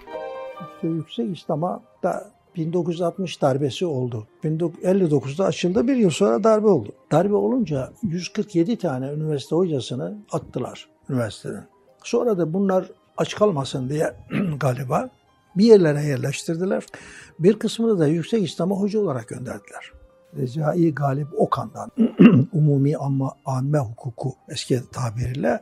[0.74, 4.26] İşte Yüksek İslam'a da 1960 darbesi oldu.
[4.44, 6.92] 1959'da açıldı bir yıl sonra darbe oldu.
[7.12, 11.66] Darbe olunca 147 tane üniversite hocasını attılar üniversiteden.
[12.04, 12.84] Sonra da bunlar
[13.16, 14.14] aç kalmasın diye
[14.60, 15.10] galiba
[15.56, 16.86] bir yerlere yerleştirdiler.
[17.38, 19.92] Bir kısmını da Yüksek İslam'a hoca olarak gönderdiler.
[20.36, 21.90] Recai Galip Okan'dan
[22.52, 25.60] umumi ama amme hukuku eski tabiriyle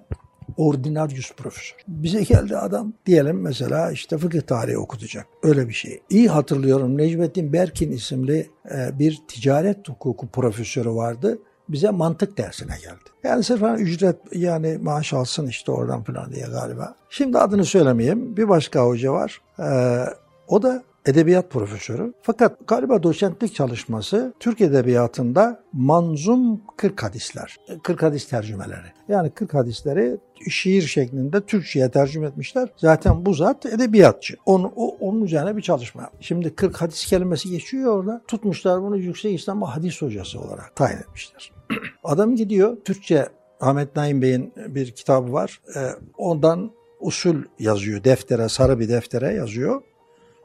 [0.59, 1.77] ordinaryus profesör.
[1.89, 5.27] Bize geldi adam diyelim mesela işte fıkıh tarihi okutacak.
[5.43, 6.03] Öyle bir şey.
[6.11, 11.39] İyi hatırlıyorum Necmettin Berkin isimli e, bir ticaret hukuku profesörü vardı.
[11.69, 13.11] Bize mantık dersine geldi.
[13.25, 16.95] Yani sırf hani ücret yani maaş alsın işte oradan falan diye galiba.
[17.11, 18.37] Şimdi adını söylemeyeyim.
[18.37, 19.41] Bir başka hoca var.
[19.59, 20.05] Ee,
[20.49, 22.13] o da edebiyat profesörü.
[22.23, 28.87] Fakat galiba doçentlik çalışması Türk edebiyatında manzum 40 hadisler, 40 hadis tercümeleri.
[29.09, 30.19] Yani 40 hadisleri
[30.51, 32.69] şiir şeklinde Türkçe'ye tercüme etmişler.
[32.77, 34.37] Zaten bu zat edebiyatçı.
[34.47, 36.11] Onun, o, onun üzerine bir çalışma.
[36.21, 38.23] Şimdi 40 hadis kelimesi geçiyor orada.
[38.29, 41.53] Tutmuşlar bunu Yüksek İslam Hadis Hocası olarak tayin etmişler.
[42.05, 43.29] Adam gidiyor Türkçe
[43.61, 45.61] Ahmet Naim Bey'in bir kitabı var.
[45.77, 49.83] Ee, ondan usul yazıyor deftere, sarı bir deftere yazıyor.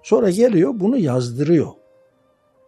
[0.04, 1.68] Sonra geliyor bunu yazdırıyor.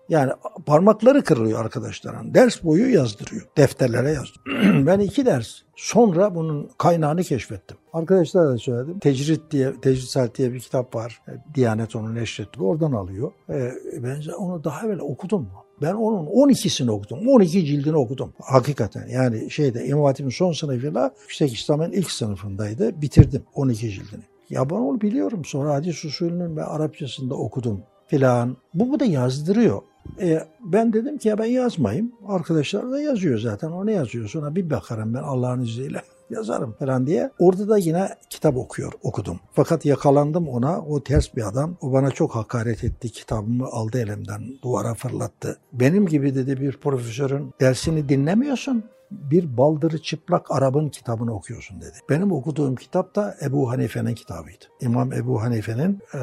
[0.10, 0.32] Yani
[0.66, 2.34] parmakları kırılıyor arkadaşların.
[2.34, 3.42] Ders boyu yazdırıyor.
[3.58, 4.86] Defterlere yazdırıyor.
[4.88, 7.78] ben iki ders sonra bunun kaynağını keşfettim.
[7.94, 9.00] Arkadaşlara da söyledim.
[9.00, 11.22] Tecrit diye, Tecrit diye bir kitap var.
[11.28, 12.64] E, Diyanet onu neşretti.
[12.64, 13.32] Oradan alıyor.
[13.50, 13.72] Ee,
[14.04, 15.50] ben onu daha evvel okudum.
[15.82, 17.28] Ben onun 12'sini okudum.
[17.28, 18.34] 12 cildini okudum.
[18.42, 23.02] Hakikaten yani şeyde İmam Hatip'in son sınıfıyla Yüksek İslam'ın ilk sınıfındaydı.
[23.02, 24.24] Bitirdim 12 cildini.
[24.50, 25.46] Ya ben onu biliyorum.
[25.46, 28.58] Sonra hadis usulünün ve Arapçasında okudum filan.
[28.74, 29.82] Bu da yazdırıyor.
[30.22, 32.12] E, ben dedim ki ya ben yazmayayım.
[32.28, 33.72] Arkadaşlar da yazıyor zaten.
[33.72, 34.28] O ne yazıyor?
[34.28, 37.32] Sonra bir bakarım ben Allah'ın izniyle yazarım falan diye.
[37.40, 39.40] Orada da yine kitap okuyor, okudum.
[39.54, 40.82] Fakat yakalandım ona.
[40.82, 41.76] O ters bir adam.
[41.82, 43.10] O bana çok hakaret etti.
[43.10, 45.58] Kitabımı aldı elimden, duvara fırlattı.
[45.74, 48.84] Benim gibi dedi bir profesörün dersini dinlemiyorsun.
[49.12, 51.98] Bir baldırı çıplak Arap'ın kitabını okuyorsun dedi.
[52.10, 54.66] Benim okuduğum kitap da Ebu Hanife'nin kitabıydı.
[54.82, 56.20] İmam Ebu Hanife'nin e,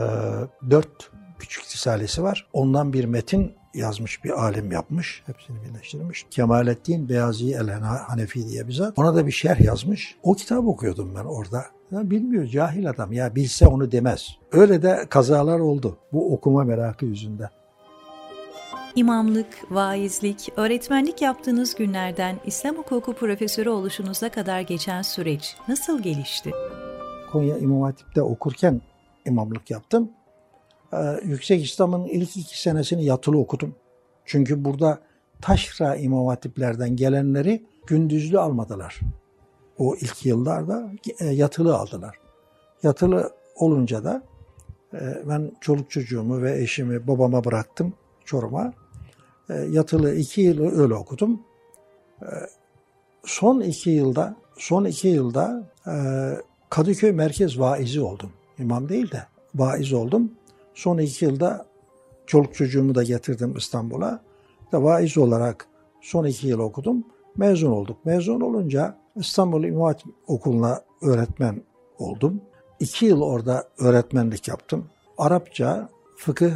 [0.71, 2.49] dört küçük risalesi var.
[2.53, 5.23] Ondan bir metin yazmış bir alim yapmış.
[5.27, 6.27] Hepsini birleştirmiş.
[6.31, 8.99] Kemalettin Beyazi el Hanefi diye bir zat.
[8.99, 10.17] Ona da bir şerh yazmış.
[10.23, 11.65] O kitabı okuyordum ben orada.
[11.91, 14.29] Ya bilmiyor cahil adam ya bilse onu demez.
[14.53, 17.51] Öyle de kazalar oldu bu okuma merakı yüzünden.
[18.97, 26.51] İmamlık, vaizlik, öğretmenlik yaptığınız günlerden İslam hukuku profesörü oluşunuza kadar geçen süreç nasıl gelişti?
[27.33, 28.81] Konya İmam Hatip'te okurken
[29.27, 30.11] imamlık yaptım.
[30.93, 33.75] Ee, Yüksek İslam'ın ilk iki senesini yatılı okudum.
[34.25, 34.99] Çünkü burada
[35.41, 39.01] taşra İmam Hatiplerden gelenleri gündüzlü almadılar.
[39.79, 40.91] O ilk yıllarda
[41.21, 42.19] e, yatılı aldılar.
[42.83, 44.23] Yatılı olunca da
[44.95, 48.82] e, ben çoluk çocuğumu ve eşimi babama bıraktım Çorum'a.
[49.51, 51.41] E, yatılı iki yıl öyle okudum.
[53.25, 55.73] Son iki yılda son iki yılda
[56.71, 58.31] Kadıköy merkez vaizi oldum.
[58.59, 60.33] İmam değil de vaiz oldum.
[60.75, 61.67] Son iki yılda
[62.27, 64.21] çoluk çocuğumu da getirdim İstanbul'a.
[64.73, 65.67] Da vaiz olarak
[66.01, 67.05] son iki yıl okudum.
[67.37, 68.05] Mezun olduk.
[68.05, 71.63] Mezun olunca İstanbul İmam Hatip Okulu'na öğretmen
[71.99, 72.41] oldum.
[72.81, 74.87] İki yıl orada öğretmenlik yaptım.
[75.19, 76.53] Arapça, fıkıh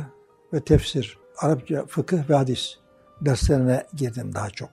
[0.53, 2.75] ve tefsir, Arapça, fıkıh ve hadis
[3.21, 4.71] derslerine girdim daha çok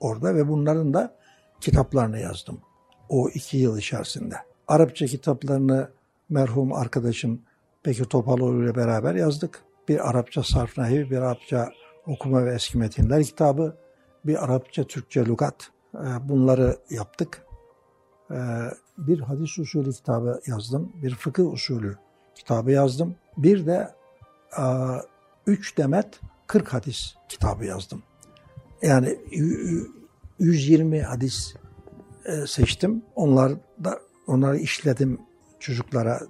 [0.00, 1.14] orada ve bunların da
[1.60, 2.60] kitaplarını yazdım
[3.08, 4.34] o iki yıl içerisinde.
[4.68, 5.90] Arapça kitaplarını
[6.28, 7.40] merhum arkadaşım
[7.86, 9.62] Bekir Topaloğlu ile beraber yazdık.
[9.88, 11.72] Bir Arapça sarf nahiv, bir Arapça
[12.06, 13.76] okuma ve eski metinler kitabı,
[14.26, 15.70] bir Arapça Türkçe lugat.
[15.94, 17.46] Ee, bunları yaptık.
[18.30, 18.36] Ee,
[18.98, 20.92] bir hadis usulü kitabı yazdım.
[21.02, 21.96] Bir fıkıh usulü
[22.34, 23.14] kitabı yazdım.
[23.36, 23.90] Bir de
[25.46, 28.02] üç demet 40 hadis kitabı yazdım.
[28.82, 29.18] Yani
[30.38, 31.54] 120 hadis
[32.24, 33.02] e, seçtim.
[33.14, 33.52] Onlar
[33.84, 35.20] da onları işledim
[35.60, 36.20] çocuklara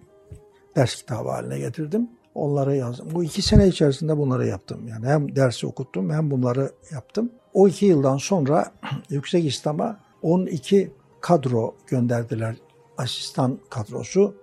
[0.77, 2.11] ders kitabı haline getirdim.
[2.35, 3.09] Onları yazdım.
[3.15, 4.89] Bu iki sene içerisinde bunları yaptım.
[4.89, 7.33] Yani hem dersi okuttum hem bunları yaptım.
[7.53, 8.73] O iki yıldan sonra
[9.11, 12.57] Yüksek İslam'a 12 kadro gönderdiler.
[12.99, 14.35] Asistan kadrosu.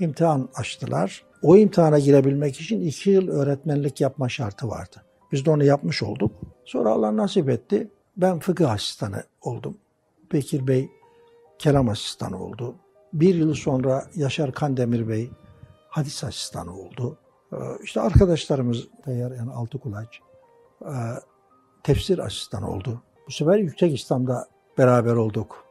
[0.00, 1.24] imtihan açtılar.
[1.42, 5.02] O imtihana girebilmek için iki yıl öğretmenlik yapma şartı vardı.
[5.32, 6.32] Biz de onu yapmış olduk.
[6.64, 7.90] Sonra Allah nasip etti.
[8.16, 9.76] Ben fıkıh asistanı oldum.
[10.32, 10.90] Bekir Bey
[11.58, 12.74] kelam asistanı oldu.
[13.12, 15.30] Bir yıl sonra Yaşar Kandemir Bey
[15.88, 17.18] hadis asistanı oldu.
[17.52, 20.20] Ee, işte arkadaşlarımız Tayyar yani Altıkulaç
[20.82, 20.92] e,
[21.82, 23.02] tefsir asistanı oldu.
[23.26, 25.64] Bu sefer Yüksek İslam'da beraber olduk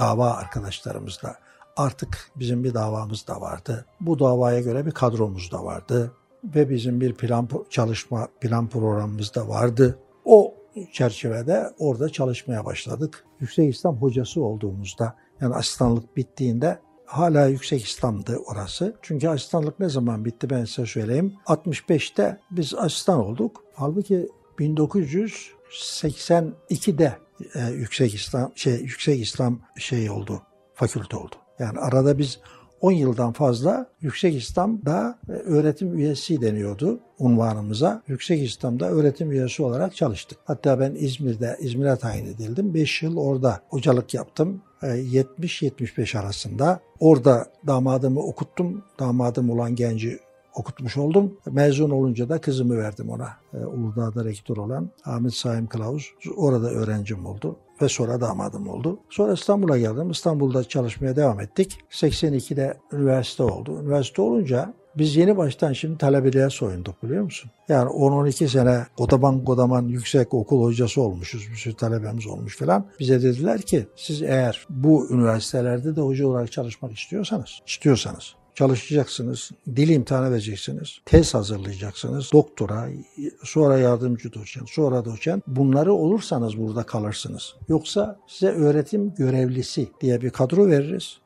[0.00, 1.36] dava arkadaşlarımızla.
[1.76, 3.86] Artık bizim bir davamız da vardı.
[4.00, 6.12] Bu davaya göre bir kadromuz da vardı.
[6.44, 9.98] Ve bizim bir plan çalışma plan programımız da vardı.
[10.24, 10.54] O
[10.92, 13.24] çerçevede orada çalışmaya başladık.
[13.40, 18.96] Yüksek İslam hocası olduğumuzda yani asistanlık bittiğinde hala Yüksek İslam'dı orası.
[19.02, 21.34] Çünkü asistanlık ne zaman bitti ben size söyleyeyim.
[21.46, 23.64] 65'te biz asistan olduk.
[23.74, 27.18] Halbuki 1982'de
[27.54, 30.42] e, Yüksek İslam şey Yüksek İslam şey oldu.
[30.74, 31.43] Fakülte oldu.
[31.58, 32.38] Yani arada biz
[32.84, 38.02] 10 yıldan fazla Yüksek İslam'da e, öğretim üyesi deniyordu unvanımıza.
[38.08, 40.38] Yüksek İslam'da öğretim üyesi olarak çalıştık.
[40.44, 42.74] Hatta ben İzmir'de, İzmir'e tayin edildim.
[42.74, 44.62] 5 yıl orada hocalık yaptım.
[44.82, 46.80] 70-75 e, arasında.
[47.00, 48.84] Orada damadımı okuttum.
[48.98, 50.18] Damadım olan genci
[50.54, 51.36] okutmuş oldum.
[51.46, 53.28] Mezun olunca da kızımı verdim ona.
[53.54, 56.12] E, Uludağ'da rektör olan Ahmet Saim Kılavuz.
[56.36, 58.98] Orada öğrencim oldu ve sonra damadım oldu.
[59.10, 60.10] Sonra İstanbul'a geldim.
[60.10, 61.78] İstanbul'da çalışmaya devam ettik.
[61.90, 63.80] 82'de üniversite oldu.
[63.82, 67.50] Üniversite olunca biz yeni baştan şimdi talebeliğe soyunduk biliyor musun?
[67.68, 71.50] Yani 10-12 sene kodaman kodaman yüksek okul hocası olmuşuz.
[71.50, 72.86] Bir sürü talebemiz olmuş falan.
[73.00, 79.88] Bize dediler ki siz eğer bu üniversitelerde de hoca olarak çalışmak istiyorsanız, istiyorsanız çalışacaksınız, dil
[79.88, 82.88] imtihanı vereceksiniz, tez hazırlayacaksınız, doktora,
[83.42, 85.46] sonra yardımcı doçent, sonra doçent.
[85.46, 87.54] Bunları olursanız burada kalırsınız.
[87.68, 91.18] Yoksa size öğretim görevlisi diye bir kadro veririz.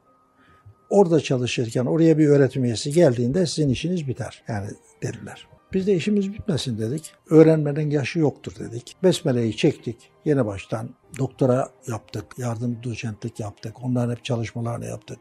[0.91, 4.43] Orada çalışırken oraya bir öğretim üyesi geldiğinde sizin işiniz biter.
[4.49, 4.69] Yani
[5.03, 5.49] dediler.
[5.73, 7.13] Biz de işimiz bitmesin dedik.
[7.31, 8.97] Öğrenmenin yaşı yoktur dedik.
[9.03, 9.97] Besmele'yi çektik.
[10.25, 12.25] Yeni baştan doktora yaptık.
[12.39, 13.85] Yardım doçentlik yaptık.
[13.85, 15.19] Onların hep çalışmalarını yaptık.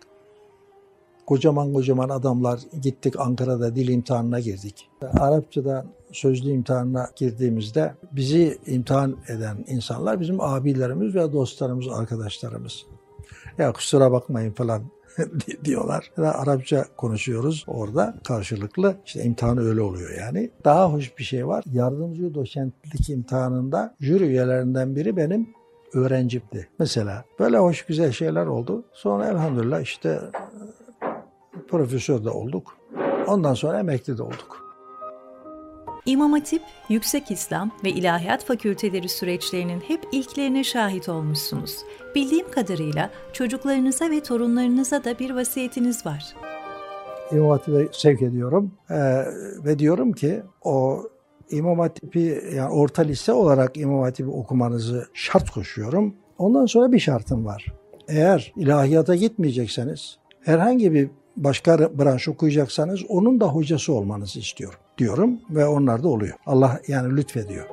[1.28, 4.90] Kocaman kocaman adamlar gittik Ankara'da dil imtihanına girdik.
[5.20, 12.86] Arapçada sözlü imtihanına girdiğimizde bizi imtihan eden insanlar bizim abilerimiz ve dostlarımız, arkadaşlarımız.
[13.58, 14.84] Ya kusura bakmayın falan
[15.66, 16.12] diyorlar.
[16.18, 18.96] Ya Arapça konuşuyoruz orada karşılıklı.
[19.06, 20.52] İşte imtihan öyle oluyor yani.
[20.66, 21.64] Daha hoş bir şey var.
[21.72, 25.50] Yardımcı doçentlik imtihanında jüri üyelerinden biri benim
[25.94, 27.26] öğrencimdi mesela.
[27.40, 28.84] Böyle hoş güzel şeyler oldu.
[28.94, 30.20] Sonra elhamdülillah işte
[31.68, 32.78] profesör de olduk.
[33.28, 34.68] Ondan sonra emekli de olduk.
[36.06, 41.78] İmam Hatip, Yüksek İslam ve İlahiyat Fakülteleri süreçlerinin hep ilklerine şahit olmuşsunuz.
[42.16, 46.36] Bildiğim kadarıyla çocuklarınıza ve torunlarınıza da bir vasiyetiniz var.
[47.32, 48.96] İmam Hatip'e sevk ediyorum ee,
[49.66, 51.04] ve diyorum ki o
[51.50, 56.16] İmam Hatip'i yani orta lise olarak İmam Hatip'i okumanızı şart koşuyorum.
[56.38, 57.66] Ondan sonra bir şartım var.
[58.08, 65.66] Eğer ilahiyata gitmeyecekseniz herhangi bir başka branş okuyacaksanız onun da hocası olmanızı istiyorum diyorum ve
[65.66, 66.36] onlar da oluyor.
[66.46, 67.66] Allah yani lütfediyor.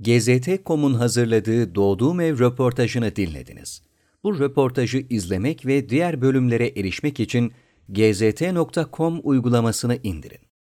[0.00, 3.82] GZT.com'un hazırladığı Doğduğum Ev röportajını dinlediniz.
[4.24, 7.52] Bu röportajı izlemek ve diğer bölümlere erişmek için
[7.88, 10.51] gzt.com uygulamasını indirin.